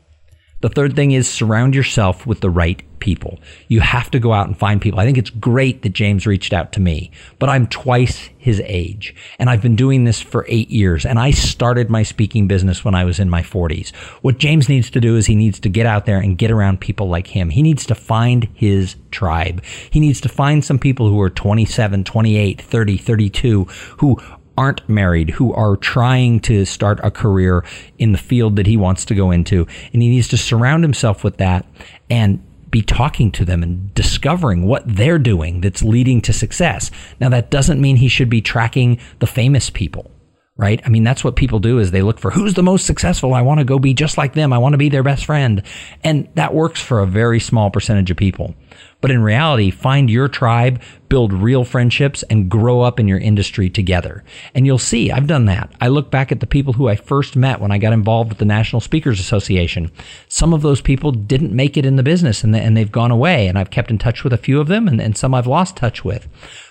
The 0.60 0.70
third 0.70 0.96
thing 0.96 1.12
is 1.12 1.28
surround 1.28 1.76
yourself 1.76 2.26
with 2.26 2.42
the 2.42 2.50
right 2.50 2.82
people. 3.00 3.40
You 3.68 3.80
have 3.82 4.10
to 4.10 4.20
go 4.20 4.34
out 4.34 4.48
and 4.48 4.58
find 4.58 4.82
people. 4.82 5.00
I 5.00 5.06
think 5.06 5.20
it's 5.20 5.30
great 5.30 5.84
that 5.84 5.94
James 5.94 6.26
reached 6.26 6.52
out 6.52 6.72
to 6.74 6.80
me, 6.80 7.12
but 7.38 7.48
I'm 7.48 7.68
twice 7.68 8.30
his 8.40 8.60
age 8.66 9.14
and 9.38 9.50
I've 9.50 9.62
been 9.62 9.76
doing 9.76 10.06
this 10.06 10.20
for 10.20 10.46
eight 10.48 10.70
years 10.70 11.06
and 11.06 11.20
I 11.20 11.30
started 11.32 11.92
my 11.92 12.02
speaking 12.02 12.48
business 12.48 12.84
when 12.84 12.96
I 12.96 13.04
was 13.04 13.20
in 13.20 13.30
my 13.30 13.44
forties. 13.44 13.92
What 14.22 14.40
James 14.40 14.68
needs 14.68 14.90
to 14.92 15.00
do 15.00 15.16
is 15.16 15.28
he 15.28 15.36
needs 15.36 15.60
to 15.60 15.70
get 15.70 15.86
out 15.86 16.06
there 16.08 16.18
and 16.20 16.38
get 16.38 16.50
around 16.50 16.82
people 16.82 17.08
like 17.08 17.28
him. 17.28 17.50
He 17.50 17.62
needs 17.62 17.86
to 17.86 17.96
find 17.96 18.48
his 18.56 18.96
tribe. 19.12 19.64
He 19.92 20.00
needs 20.00 20.22
to 20.22 20.30
find 20.30 20.66
some 20.66 20.80
people 20.80 21.08
who 21.08 21.22
are 21.22 21.30
27, 21.30 22.04
28, 22.04 22.62
30, 22.62 22.98
32 22.98 23.64
who 24.00 24.18
aren't 24.58 24.88
married, 24.90 25.32
who 25.32 25.54
are 25.54 25.78
trying 25.78 26.40
to 26.42 26.66
start 26.66 27.00
a 27.04 27.12
career 27.12 27.64
in 27.98 28.12
the 28.12 28.18
field 28.18 28.56
that 28.56 28.68
he 28.68 28.76
wants 28.76 29.06
to 29.06 29.16
go 29.16 29.32
into. 29.32 29.68
And 29.94 30.02
he 30.02 30.10
needs 30.10 30.28
to 30.30 30.38
surround 30.38 30.84
himself 30.84 31.24
with 31.24 31.38
that 31.38 31.66
and 32.10 32.44
be 32.70 32.82
talking 32.82 33.32
to 33.32 33.46
them 33.46 33.64
and 33.64 33.94
discovering 33.94 34.66
what 34.66 34.84
they're 34.86 35.20
doing 35.20 35.62
that's 35.62 35.84
leading 35.84 36.22
to 36.22 36.34
success. 36.34 36.92
Now, 37.20 37.30
that 37.30 37.50
doesn't 37.50 37.80
mean 37.80 37.98
he 37.98 38.10
should 38.10 38.30
be 38.30 38.42
tracking 38.42 39.00
the 39.20 39.28
famous 39.28 39.70
people 39.70 40.12
right? 40.58 40.82
I 40.86 40.90
mean, 40.90 41.04
that's 41.04 41.24
what 41.24 41.36
people 41.36 41.60
do 41.60 41.78
is 41.80 41.92
they 41.92 42.02
look 42.02 42.20
for 42.20 42.32
who's 42.32 42.56
the 42.56 42.64
most 42.64 42.86
successful. 42.86 43.34
I 43.34 43.42
want 43.42 43.60
to 43.60 43.64
go 43.64 43.78
be 43.78 43.94
just 43.94 44.18
like 44.18 44.34
them. 44.34 44.52
I 44.52 44.58
want 44.58 44.74
to 44.74 44.78
be 44.78 44.90
their 44.90 45.04
best 45.04 45.26
friend. 45.26 45.62
And 46.04 46.28
that 46.34 46.54
works 46.54 46.82
for 46.82 47.00
a 47.00 47.06
very 47.06 47.40
small 47.40 47.70
percentage 47.70 48.10
of 48.10 48.18
people. 48.18 48.56
But 49.00 49.12
in 49.12 49.22
reality, 49.22 49.70
find 49.70 50.10
your 50.10 50.28
tribe, 50.28 50.82
build 51.08 51.32
real 51.32 51.64
friendships, 51.64 52.24
and 52.24 52.50
grow 52.50 52.82
up 52.82 53.00
in 53.00 53.08
your 53.08 53.20
industry 53.20 53.70
together. 53.70 54.24
And 54.56 54.66
you'll 54.66 54.80
see, 54.80 55.12
I've 55.12 55.28
done 55.28 55.46
that. 55.46 55.72
I 55.80 55.88
look 55.90 56.10
back 56.10 56.32
at 56.32 56.40
the 56.40 56.48
people 56.48 56.74
who 56.74 56.88
I 56.88 56.96
first 56.96 57.36
met 57.36 57.62
when 57.62 57.72
I 57.72 57.78
got 57.78 57.94
involved 57.94 58.30
with 58.30 58.40
the 58.40 58.46
National 58.46 58.80
Speakers 58.80 59.20
Association. 59.20 59.92
Some 60.28 60.52
of 60.52 60.64
those 60.64 60.82
people 60.82 61.12
didn't 61.12 61.56
make 61.56 61.78
it 61.78 61.86
in 61.86 61.96
the 61.96 62.04
business 62.04 62.44
and, 62.44 62.56
they've 62.78 62.92
gone 62.92 63.12
away. 63.12 63.48
And 63.48 63.58
I've 63.58 63.70
kept 63.70 63.92
in 63.92 64.00
touch 64.00 64.24
with 64.24 64.34
a 64.34 64.38
few 64.38 64.60
of 64.60 64.68
them 64.68 64.88
and, 64.88 65.00
and 65.00 65.16
some 65.16 65.36
I've 65.36 65.48
lost 65.48 65.76
touch 65.78 66.04
with. 66.04 66.28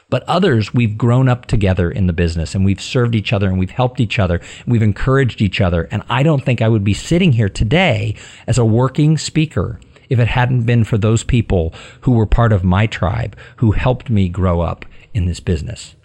But 0.09 0.23
others, 0.29 0.73
we've 0.73 0.97
grown 0.97 1.29
up 1.29 1.47
together 1.47 1.90
in 1.90 2.07
the 2.07 2.12
business 2.12 2.55
and 2.55 2.64
we've 2.64 2.81
served 2.81 3.16
each 3.16 3.33
other 3.33 3.49
and 3.49 3.59
we've 3.59 3.71
helped 3.71 3.99
each 3.99 4.21
other. 4.21 4.40
We've 4.64 4.83
encouraged 4.83 5.42
each 5.42 5.61
other. 5.61 5.88
And 5.90 6.05
I 6.09 6.23
don't 6.23 6.45
think 6.45 6.62
I 6.62 6.69
would 6.69 6.85
be 6.85 6.95
sitting 6.95 7.33
here 7.33 7.49
today 7.49 8.14
as 8.47 8.57
a 8.57 8.64
working 8.64 9.19
speaker 9.19 9.81
if 10.09 10.21
it 10.21 10.29
hadn't 10.29 10.62
been 10.62 10.85
for 10.85 10.97
those 10.97 11.25
people 11.25 11.75
who 12.03 12.12
were 12.12 12.27
part 12.27 12.53
of 12.53 12.62
my 12.62 12.87
tribe 12.87 13.37
who 13.57 13.73
helped 13.73 14.09
me 14.09 14.29
grow 14.29 14.61
up 14.61 14.85
in 15.12 15.27
this 15.27 15.40
business. 15.40 15.95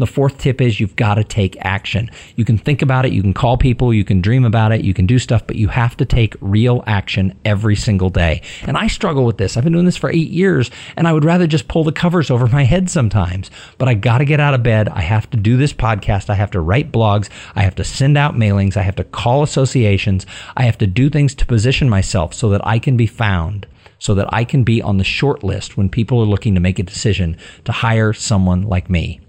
The 0.00 0.06
fourth 0.06 0.38
tip 0.38 0.62
is 0.62 0.80
you've 0.80 0.96
got 0.96 1.16
to 1.16 1.24
take 1.24 1.58
action. 1.60 2.10
You 2.34 2.46
can 2.46 2.56
think 2.56 2.80
about 2.80 3.04
it, 3.04 3.12
you 3.12 3.20
can 3.20 3.34
call 3.34 3.58
people, 3.58 3.92
you 3.92 4.02
can 4.02 4.22
dream 4.22 4.46
about 4.46 4.72
it, 4.72 4.80
you 4.80 4.94
can 4.94 5.04
do 5.04 5.18
stuff, 5.18 5.46
but 5.46 5.56
you 5.56 5.68
have 5.68 5.94
to 5.98 6.06
take 6.06 6.34
real 6.40 6.82
action 6.86 7.38
every 7.44 7.76
single 7.76 8.08
day. 8.08 8.40
And 8.62 8.78
I 8.78 8.86
struggle 8.86 9.26
with 9.26 9.36
this. 9.36 9.58
I've 9.58 9.64
been 9.64 9.74
doing 9.74 9.84
this 9.84 9.98
for 9.98 10.08
eight 10.08 10.30
years 10.30 10.70
and 10.96 11.06
I 11.06 11.12
would 11.12 11.26
rather 11.26 11.46
just 11.46 11.68
pull 11.68 11.84
the 11.84 11.92
covers 11.92 12.30
over 12.30 12.46
my 12.46 12.64
head 12.64 12.88
sometimes. 12.88 13.50
But 13.76 13.88
I 13.88 13.94
got 13.94 14.18
to 14.18 14.24
get 14.24 14.40
out 14.40 14.54
of 14.54 14.62
bed. 14.62 14.88
I 14.88 15.02
have 15.02 15.28
to 15.30 15.36
do 15.36 15.58
this 15.58 15.74
podcast. 15.74 16.30
I 16.30 16.34
have 16.34 16.52
to 16.52 16.60
write 16.60 16.92
blogs. 16.92 17.28
I 17.54 17.60
have 17.60 17.74
to 17.74 17.84
send 17.84 18.16
out 18.16 18.34
mailings. 18.34 18.78
I 18.78 18.82
have 18.82 18.96
to 18.96 19.04
call 19.04 19.42
associations. 19.42 20.24
I 20.56 20.62
have 20.62 20.78
to 20.78 20.86
do 20.86 21.10
things 21.10 21.34
to 21.34 21.44
position 21.44 21.90
myself 21.90 22.32
so 22.32 22.48
that 22.48 22.66
I 22.66 22.78
can 22.78 22.96
be 22.96 23.06
found 23.06 23.66
so 23.98 24.14
that 24.14 24.32
I 24.32 24.44
can 24.44 24.64
be 24.64 24.80
on 24.80 24.96
the 24.96 25.04
short 25.04 25.44
list 25.44 25.76
when 25.76 25.90
people 25.90 26.22
are 26.22 26.24
looking 26.24 26.54
to 26.54 26.60
make 26.60 26.78
a 26.78 26.82
decision 26.82 27.36
to 27.66 27.72
hire 27.72 28.14
someone 28.14 28.62
like 28.62 28.88
me. 28.88 29.20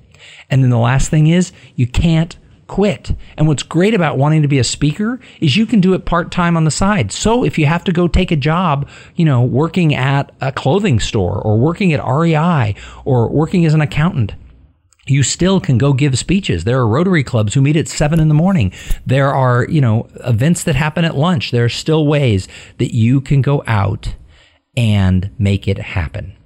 And 0.51 0.63
then 0.63 0.69
the 0.69 0.77
last 0.77 1.09
thing 1.09 1.27
is 1.27 1.51
you 1.75 1.87
can't 1.87 2.37
quit. 2.67 3.11
And 3.37 3.47
what's 3.47 3.63
great 3.63 3.93
about 3.93 4.17
wanting 4.17 4.43
to 4.43 4.47
be 4.47 4.59
a 4.59 4.63
speaker 4.63 5.19
is 5.41 5.57
you 5.57 5.65
can 5.65 5.81
do 5.81 5.93
it 5.93 6.05
part 6.05 6.31
time 6.31 6.55
on 6.55 6.63
the 6.63 6.71
side. 6.71 7.11
So 7.11 7.43
if 7.43 7.57
you 7.57 7.65
have 7.65 7.83
to 7.85 7.91
go 7.91 8.07
take 8.07 8.31
a 8.31 8.35
job, 8.35 8.87
you 9.15 9.25
know, 9.25 9.41
working 9.43 9.93
at 9.93 10.31
a 10.39 10.51
clothing 10.51 10.99
store 10.99 11.41
or 11.41 11.57
working 11.57 11.91
at 11.91 12.05
REI 12.05 12.75
or 13.03 13.29
working 13.29 13.65
as 13.65 13.73
an 13.73 13.81
accountant, 13.81 14.35
you 15.07 15.23
still 15.23 15.59
can 15.59 15.77
go 15.77 15.91
give 15.91 16.17
speeches. 16.17 16.63
There 16.63 16.79
are 16.79 16.87
Rotary 16.87 17.23
clubs 17.23 17.53
who 17.53 17.61
meet 17.61 17.75
at 17.75 17.89
seven 17.89 18.19
in 18.19 18.29
the 18.29 18.33
morning. 18.33 18.71
There 19.05 19.33
are, 19.33 19.65
you 19.67 19.81
know, 19.81 20.07
events 20.23 20.63
that 20.63 20.75
happen 20.75 21.03
at 21.03 21.17
lunch. 21.17 21.51
There 21.51 21.65
are 21.65 21.69
still 21.69 22.07
ways 22.07 22.47
that 22.77 22.95
you 22.95 23.19
can 23.19 23.41
go 23.41 23.63
out 23.67 24.15
and 24.77 25.29
make 25.37 25.67
it 25.67 25.77
happen. 25.77 26.37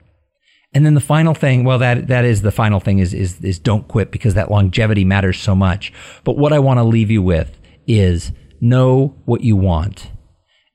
And 0.76 0.86
then 0.86 0.94
the 0.94 1.02
final 1.02 1.34
thing, 1.34 1.64
well, 1.64 1.80
that 1.80 2.08
that 2.08 2.26
is 2.26 2.42
the 2.42 2.52
final 2.52 2.82
thing 2.82 3.00
is 3.00 3.14
is 3.14 3.40
is 3.42 3.58
don't 3.58 3.88
quit 3.88 4.12
because 4.12 4.34
that 4.34 4.52
longevity 4.52 5.06
matters 5.06 5.40
so 5.40 5.56
much. 5.56 5.94
But 6.26 6.38
what 6.38 6.52
I 6.52 6.60
want 6.60 6.80
to 6.80 6.84
leave 6.84 7.10
you 7.10 7.24
with 7.24 7.58
is 7.88 8.34
know 8.60 9.16
what 9.26 9.42
you 9.42 9.56
want 9.56 10.12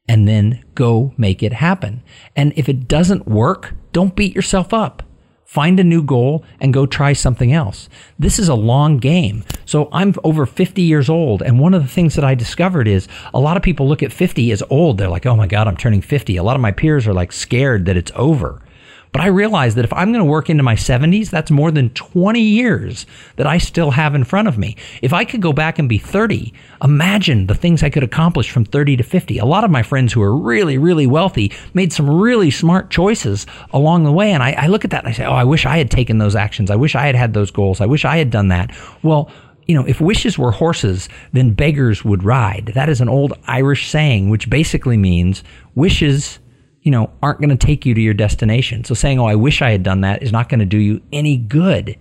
and 0.09 0.27
then 0.27 0.65
go 0.75 1.15
make 1.17 1.43
it 1.43 1.53
happen. 1.53 2.03
And 2.35 2.53
if 2.57 2.69
it 2.69 2.89
doesn't 2.89 3.29
work, 3.29 3.75
don't 3.93 4.17
beat 4.17 4.35
yourself 4.35 4.73
up. 4.73 5.03
Find 5.45 5.79
a 5.79 5.85
new 5.85 6.03
goal 6.03 6.45
and 6.61 6.73
go 6.73 6.87
try 6.87 7.13
something 7.13 7.53
else. 7.53 7.89
This 8.19 8.39
is 8.39 8.49
a 8.49 8.55
long 8.55 8.99
game. 8.99 9.45
So 9.67 9.89
I'm 9.93 10.15
over 10.25 10.47
50 10.47 10.81
years 10.81 11.11
old. 11.11 11.43
And 11.43 11.59
one 11.59 11.75
of 11.75 11.83
the 11.83 11.89
things 11.89 12.15
that 12.15 12.25
I 12.25 12.35
discovered 12.35 12.89
is 12.89 13.07
a 13.35 13.41
lot 13.41 13.57
of 13.57 13.63
people 13.63 13.89
look 13.89 14.03
at 14.03 14.13
50 14.13 14.51
as 14.53 14.63
old. 14.71 14.97
They're 14.97 15.09
like, 15.09 15.27
oh 15.27 15.37
my 15.37 15.47
God, 15.47 15.69
I'm 15.69 15.77
turning 15.77 16.03
50. 16.03 16.37
A 16.37 16.43
lot 16.43 16.57
of 16.57 16.63
my 16.63 16.73
peers 16.73 17.07
are 17.07 17.13
like 17.13 17.33
scared 17.33 17.87
that 17.87 17.97
it's 17.97 18.13
over. 18.15 18.63
But 19.13 19.23
I 19.23 19.27
realize 19.27 19.75
that 19.75 19.85
if 19.85 19.93
I'm 19.93 20.13
going 20.13 20.25
to 20.25 20.31
work 20.31 20.49
into 20.49 20.63
my 20.63 20.77
70s, 20.77 21.31
that's 21.31 21.51
more 21.51 21.71
than 21.73 21.91
20 21.91 22.41
years 22.41 23.07
that 23.37 23.47
I 23.47 23.59
still 23.59 23.91
have 23.91 24.15
in 24.15 24.23
front 24.23 24.47
of 24.47 24.57
me. 24.57 24.77
If 25.03 25.13
I 25.13 25.25
could 25.25 25.43
go 25.43 25.53
back 25.53 25.81
and 25.81 25.89
be 25.89 25.99
30, 25.99 26.55
imagine 26.83 27.47
the 27.47 27.55
things 27.55 27.83
I 27.83 27.91
could 27.91 28.05
accomplish 28.05 28.51
from 28.51 28.65
30 28.65 28.99
to 28.99 29.03
50. 29.03 29.39
A 29.39 29.45
lot 29.45 29.65
of 29.65 29.71
my 29.71 29.83
friends 29.83 30.13
who 30.13 30.23
are 30.23 30.37
really, 30.37 30.79
really 30.79 31.09
wealthy 31.09 31.53
made 31.75 31.93
some 31.93 32.09
really 32.09 32.53
smart 32.53 32.91
choices 32.91 33.47
along 33.73 34.05
the 34.05 34.13
way. 34.13 34.31
And 34.31 34.43
I, 34.45 34.53
I 34.53 34.67
look 34.69 34.85
at 34.85 34.91
that 34.93 35.05
and 35.05 35.09
I 35.09 35.17
say, 35.17 35.25
oh, 35.25 35.33
I 35.33 35.45
wish 35.45 35.67
I 35.67 35.79
had 35.79 35.91
taken 35.91 36.19
those 36.19 36.37
actions. 36.37 36.71
I 36.71 36.77
wish 36.77 36.95
I 36.95 37.07
had 37.07 37.17
had 37.17 37.35
those 37.35 37.51
goals. 37.51 37.81
I 37.81 37.87
wish 37.87 38.05
I 38.05 38.17
had 38.17 38.31
done 38.31 38.49
that. 38.49 38.71
Well, 39.03 39.29
you 39.67 39.75
know, 39.75 39.87
if 39.87 40.01
wishes 40.01 40.39
were 40.39 40.53
horses, 40.53 41.09
then 41.33 41.53
beggars 41.53 42.05
would 42.05 42.23
ride. 42.23 42.73
That 42.75 42.89
is 42.89 43.01
an 43.01 43.09
old 43.09 43.35
Irish 43.47 43.89
saying, 43.89 44.29
which 44.31 44.49
basically 44.51 44.97
means 44.97 45.43
wishes 45.75 46.39
you 46.83 46.91
know, 46.91 47.11
aren't 47.23 47.41
going 47.41 47.51
to 47.51 47.67
take 47.67 47.85
you 47.85 47.95
to 47.95 48.01
your 48.01 48.15
destination. 48.15 48.85
So 48.85 48.95
saying, 48.95 49.19
oh, 49.19 49.27
I 49.27 49.35
wish 49.35 49.63
I 49.63 49.71
had 49.71 49.83
done 49.83 50.01
that 50.01 50.23
is 50.23 50.33
not 50.33 50.49
going 50.49 50.61
to 50.61 50.67
do 50.67 50.79
you 50.79 51.03
any 51.13 51.37
good. 51.37 51.99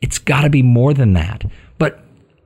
It's 0.00 0.18
got 0.18 0.42
to 0.42 0.50
be 0.50 0.62
more 0.62 0.92
than 0.92 1.12
that. 1.14 1.44
But 1.78 2.00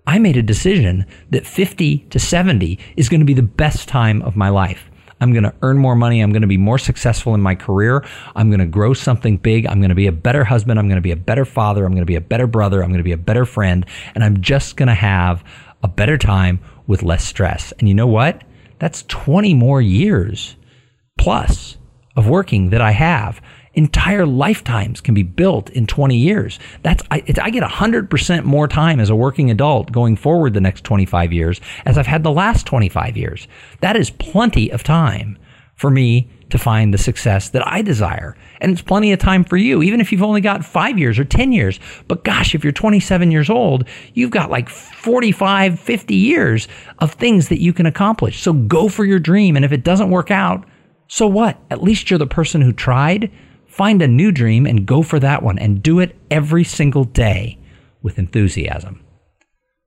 I 0.06 0.18
made 0.18 0.36
a 0.36 0.42
decision 0.42 1.06
that 1.30 1.46
50 1.46 1.98
to 2.10 2.18
70 2.18 2.78
is 2.96 3.08
going 3.08 3.20
to 3.20 3.26
be 3.26 3.34
the 3.34 3.42
best 3.42 3.88
time 3.88 4.22
of 4.22 4.36
my 4.36 4.48
life. 4.48 4.90
I'm 5.20 5.32
going 5.32 5.44
to 5.44 5.54
earn 5.62 5.78
more 5.78 5.94
money. 5.94 6.20
I'm 6.20 6.32
going 6.32 6.42
to 6.42 6.48
be 6.48 6.56
more 6.56 6.78
successful 6.78 7.34
in 7.34 7.42
my 7.42 7.54
career. 7.54 8.04
I'm 8.34 8.48
going 8.48 8.60
to 8.60 8.66
grow 8.66 8.94
something 8.94 9.36
big. 9.36 9.66
I'm 9.66 9.80
going 9.80 9.90
to 9.90 9.94
be 9.94 10.06
a 10.06 10.12
better 10.12 10.44
husband. 10.44 10.78
I'm 10.78 10.88
going 10.88 10.96
to 10.96 11.02
be 11.02 11.10
a 11.10 11.16
better 11.16 11.44
father. 11.44 11.84
I'm 11.84 11.92
going 11.92 12.02
to 12.02 12.06
be 12.06 12.16
a 12.16 12.22
better 12.22 12.46
brother. 12.46 12.82
I'm 12.82 12.88
going 12.88 12.98
to 12.98 13.04
be 13.04 13.12
a 13.12 13.18
better 13.18 13.44
friend. 13.44 13.84
And 14.14 14.24
I'm 14.24 14.40
just 14.40 14.76
going 14.76 14.86
to 14.88 14.94
have 14.94 15.44
a 15.82 15.88
better 15.88 16.16
time 16.16 16.60
with 16.86 17.02
less 17.02 17.24
stress. 17.24 17.72
And 17.78 17.88
you 17.88 17.94
know 17.94 18.06
what? 18.06 18.42
That's 18.78 19.02
20 19.08 19.52
more 19.54 19.82
years 19.82 20.56
plus 21.20 21.76
of 22.16 22.26
working 22.26 22.70
that 22.70 22.80
I 22.80 22.92
have. 22.92 23.40
Entire 23.74 24.26
lifetimes 24.26 25.00
can 25.00 25.14
be 25.14 25.22
built 25.22 25.70
in 25.70 25.86
20 25.86 26.16
years. 26.16 26.58
That's 26.82 27.04
I, 27.10 27.22
I 27.40 27.50
get 27.50 27.62
100% 27.62 28.44
more 28.44 28.66
time 28.66 28.98
as 28.98 29.10
a 29.10 29.14
working 29.14 29.50
adult 29.50 29.92
going 29.92 30.16
forward 30.16 30.54
the 30.54 30.60
next 30.60 30.82
25 30.82 31.32
years 31.32 31.60
as 31.84 31.98
I've 31.98 32.06
had 32.06 32.24
the 32.24 32.32
last 32.32 32.66
25 32.66 33.16
years. 33.16 33.46
That 33.80 33.96
is 33.96 34.10
plenty 34.10 34.70
of 34.70 34.82
time 34.82 35.38
for 35.76 35.90
me 35.90 36.28
to 36.48 36.58
find 36.58 36.92
the 36.92 36.98
success 36.98 37.50
that 37.50 37.66
I 37.66 37.82
desire. 37.82 38.36
And 38.60 38.72
it's 38.72 38.82
plenty 38.82 39.12
of 39.12 39.18
time 39.18 39.44
for 39.44 39.56
you, 39.56 39.82
even 39.82 40.00
if 40.00 40.10
you've 40.10 40.22
only 40.22 40.40
got 40.40 40.64
five 40.64 40.98
years 40.98 41.18
or 41.18 41.24
10 41.24 41.52
years. 41.52 41.78
But 42.08 42.24
gosh, 42.24 42.54
if 42.54 42.64
you're 42.64 42.72
27 42.72 43.30
years 43.30 43.48
old, 43.48 43.86
you've 44.14 44.30
got 44.30 44.50
like 44.50 44.68
45, 44.68 45.78
50 45.78 46.14
years 46.14 46.66
of 46.98 47.12
things 47.12 47.48
that 47.48 47.60
you 47.60 47.72
can 47.72 47.86
accomplish. 47.86 48.40
So 48.42 48.52
go 48.52 48.88
for 48.88 49.04
your 49.04 49.18
dream. 49.20 49.54
And 49.54 49.64
if 49.64 49.72
it 49.72 49.84
doesn't 49.84 50.10
work 50.10 50.30
out, 50.30 50.66
so 51.12 51.26
what? 51.26 51.58
At 51.70 51.82
least 51.82 52.08
you're 52.08 52.20
the 52.20 52.26
person 52.28 52.60
who 52.60 52.72
tried. 52.72 53.32
Find 53.66 54.00
a 54.00 54.06
new 54.06 54.30
dream 54.30 54.64
and 54.64 54.86
go 54.86 55.02
for 55.02 55.18
that 55.18 55.42
one 55.42 55.58
and 55.58 55.82
do 55.82 55.98
it 55.98 56.16
every 56.30 56.62
single 56.62 57.02
day 57.02 57.58
with 58.00 58.16
enthusiasm. 58.16 59.04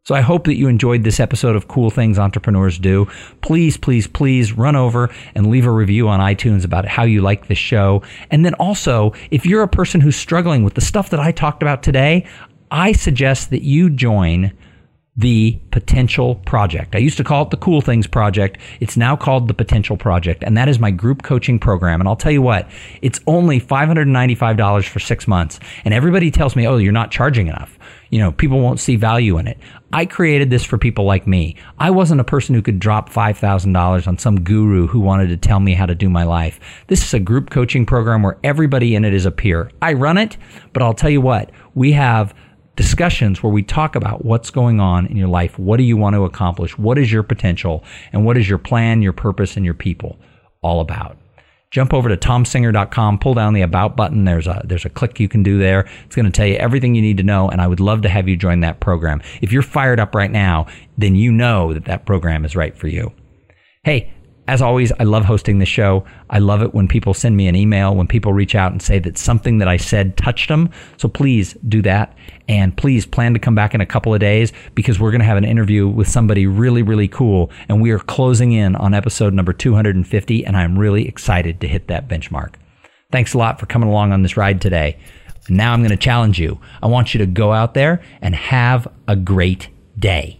So 0.03 0.15
I 0.15 0.19
hope 0.19 0.43
that 0.43 0.57
you 0.57 0.67
enjoyed 0.67 1.05
this 1.05 1.21
episode 1.21 1.55
of 1.55 1.69
Cool 1.69 1.89
Things 1.89 2.19
Entrepreneurs 2.19 2.77
Do. 2.77 3.07
Please, 3.39 3.77
please, 3.77 4.05
please 4.05 4.51
run 4.51 4.75
over 4.75 5.09
and 5.33 5.49
leave 5.49 5.65
a 5.65 5.71
review 5.71 6.09
on 6.09 6.19
iTunes 6.19 6.65
about 6.65 6.85
how 6.85 7.03
you 7.03 7.21
like 7.21 7.47
the 7.47 7.55
show. 7.55 8.03
And 8.29 8.43
then 8.43 8.55
also, 8.55 9.13
if 9.31 9.45
you're 9.45 9.63
a 9.63 9.67
person 9.69 10.01
who's 10.01 10.17
struggling 10.17 10.65
with 10.65 10.73
the 10.73 10.81
stuff 10.81 11.09
that 11.11 11.21
I 11.21 11.31
talked 11.31 11.63
about 11.63 11.83
today, 11.83 12.27
I 12.69 12.91
suggest 12.91 13.49
that 13.51 13.61
you 13.61 13.89
join 13.89 14.51
the 15.15 15.59
Potential 15.69 16.35
Project. 16.35 16.95
I 16.95 16.97
used 16.97 17.17
to 17.17 17.23
call 17.23 17.43
it 17.43 17.51
the 17.51 17.57
Cool 17.57 17.81
Things 17.81 18.07
Project. 18.07 18.57
It's 18.79 18.97
now 18.97 19.15
called 19.15 19.47
the 19.47 19.53
Potential 19.53 19.95
Project, 19.95 20.43
and 20.43 20.57
that 20.57 20.67
is 20.67 20.79
my 20.79 20.89
group 20.89 21.21
coaching 21.21 21.59
program. 21.59 22.01
And 22.01 22.07
I'll 22.07 22.15
tell 22.15 22.31
you 22.31 22.41
what, 22.41 22.67
it's 23.03 23.19
only 23.27 23.61
$595 23.61 24.87
for 24.87 24.99
six 24.99 25.27
months. 25.27 25.59
And 25.85 25.93
everybody 25.93 26.31
tells 26.31 26.55
me, 26.55 26.67
oh, 26.67 26.77
you're 26.77 26.91
not 26.91 27.11
charging 27.11 27.47
enough. 27.47 27.77
You 28.09 28.19
know, 28.19 28.31
people 28.31 28.59
won't 28.59 28.79
see 28.79 28.95
value 28.95 29.37
in 29.37 29.47
it. 29.47 29.59
I 29.91 30.05
created 30.07 30.49
this 30.49 30.63
for 30.63 30.79
people 30.79 31.05
like 31.05 31.27
me. 31.27 31.57
I 31.77 31.91
wasn't 31.91 32.21
a 32.21 32.23
person 32.23 32.55
who 32.55 32.63
could 32.63 32.79
drop 32.79 33.09
$5,000 33.11 34.07
on 34.07 34.17
some 34.17 34.43
guru 34.43 34.87
who 34.87 34.99
wanted 34.99 35.27
to 35.27 35.37
tell 35.37 35.59
me 35.59 35.75
how 35.75 35.85
to 35.85 35.93
do 35.93 36.09
my 36.09 36.23
life. 36.23 36.59
This 36.87 37.03
is 37.03 37.13
a 37.13 37.19
group 37.19 37.51
coaching 37.51 37.85
program 37.85 38.23
where 38.23 38.39
everybody 38.43 38.95
in 38.95 39.05
it 39.05 39.13
is 39.13 39.27
a 39.27 39.31
peer. 39.31 39.69
I 39.81 39.93
run 39.93 40.17
it, 40.17 40.37
but 40.73 40.81
I'll 40.81 40.95
tell 40.95 41.11
you 41.11 41.21
what, 41.21 41.51
we 41.75 41.91
have 41.91 42.33
discussions 42.75 43.43
where 43.43 43.51
we 43.51 43.63
talk 43.63 43.95
about 43.95 44.25
what's 44.25 44.49
going 44.49 44.79
on 44.79 45.05
in 45.07 45.17
your 45.17 45.27
life. 45.27 45.59
What 45.59 45.77
do 45.77 45.83
you 45.83 45.97
want 45.97 46.15
to 46.15 46.25
accomplish? 46.25 46.77
What 46.77 46.97
is 46.97 47.11
your 47.11 47.23
potential? 47.23 47.83
And 48.11 48.25
what 48.25 48.37
is 48.37 48.49
your 48.49 48.57
plan, 48.57 49.01
your 49.01 49.13
purpose, 49.13 49.55
and 49.55 49.65
your 49.65 49.73
people 49.75 50.17
all 50.61 50.79
about? 50.79 51.17
jump 51.73 51.91
over 51.91 52.07
to 52.07 52.15
tomsinger.com, 52.15 53.17
pull 53.17 53.33
down 53.33 53.53
the 53.53 53.63
about 53.63 53.97
button. 53.97 54.25
There's 54.25 54.45
a 54.45 54.61
there's 54.63 54.85
a 54.85 54.89
click 54.89 55.19
you 55.19 55.27
can 55.27 55.41
do 55.41 55.57
there. 55.57 55.89
It's 56.05 56.15
going 56.15 56.27
to 56.27 56.31
tell 56.31 56.45
you 56.45 56.55
everything 56.55 56.93
you 56.93 57.01
need 57.01 57.17
to 57.17 57.23
know 57.23 57.49
and 57.49 57.59
I 57.59 57.67
would 57.67 57.79
love 57.79 58.03
to 58.03 58.09
have 58.09 58.29
you 58.29 58.37
join 58.37 58.61
that 58.61 58.79
program. 58.79 59.21
If 59.41 59.51
you're 59.51 59.63
fired 59.63 59.99
up 59.99 60.15
right 60.15 60.31
now, 60.31 60.67
then 60.97 61.15
you 61.15 61.31
know 61.31 61.73
that 61.73 61.85
that 61.85 62.05
program 62.05 62.45
is 62.45 62.55
right 62.55 62.77
for 62.77 62.87
you. 62.87 63.11
Hey, 63.83 64.13
as 64.47 64.61
always, 64.61 64.91
I 64.99 65.03
love 65.03 65.23
hosting 65.23 65.59
the 65.59 65.65
show. 65.65 66.03
I 66.29 66.39
love 66.39 66.61
it 66.61 66.73
when 66.73 66.87
people 66.87 67.13
send 67.13 67.37
me 67.37 67.47
an 67.47 67.55
email, 67.55 67.95
when 67.95 68.07
people 68.07 68.33
reach 68.33 68.55
out 68.55 68.71
and 68.73 68.81
say 68.81 68.99
that 68.99 69.17
something 69.17 69.59
that 69.59 69.67
I 69.69 69.77
said 69.77 70.17
touched 70.17 70.49
them. 70.49 70.69
So 70.97 71.07
please 71.07 71.53
do 71.67 71.81
that. 71.83 72.17
And 72.49 72.75
please 72.75 73.05
plan 73.05 73.33
to 73.33 73.39
come 73.39 73.55
back 73.55 73.73
in 73.73 73.79
a 73.79 73.85
couple 73.85 74.13
of 74.13 74.19
days 74.19 74.51
because 74.75 74.99
we're 74.99 75.11
going 75.11 75.21
to 75.21 75.25
have 75.25 75.37
an 75.37 75.45
interview 75.45 75.87
with 75.87 76.09
somebody 76.09 76.45
really, 76.45 76.81
really 76.81 77.07
cool. 77.07 77.51
And 77.69 77.81
we 77.81 77.91
are 77.91 77.99
closing 77.99 78.51
in 78.51 78.75
on 78.75 78.93
episode 78.93 79.33
number 79.33 79.53
250. 79.53 80.45
And 80.45 80.57
I'm 80.57 80.77
really 80.77 81.07
excited 81.07 81.61
to 81.61 81.67
hit 81.67 81.87
that 81.87 82.09
benchmark. 82.09 82.55
Thanks 83.13 83.33
a 83.33 83.37
lot 83.37 83.59
for 83.59 83.65
coming 83.65 83.87
along 83.87 84.11
on 84.11 84.23
this 84.23 84.35
ride 84.35 84.59
today. 84.59 84.97
Now 85.47 85.71
I'm 85.71 85.81
going 85.81 85.91
to 85.91 85.97
challenge 85.97 86.39
you. 86.39 86.59
I 86.81 86.87
want 86.87 87.13
you 87.13 87.19
to 87.19 87.25
go 87.25 87.53
out 87.53 87.75
there 87.75 88.01
and 88.21 88.35
have 88.35 88.87
a 89.07 89.15
great 89.15 89.69
day. 89.97 90.39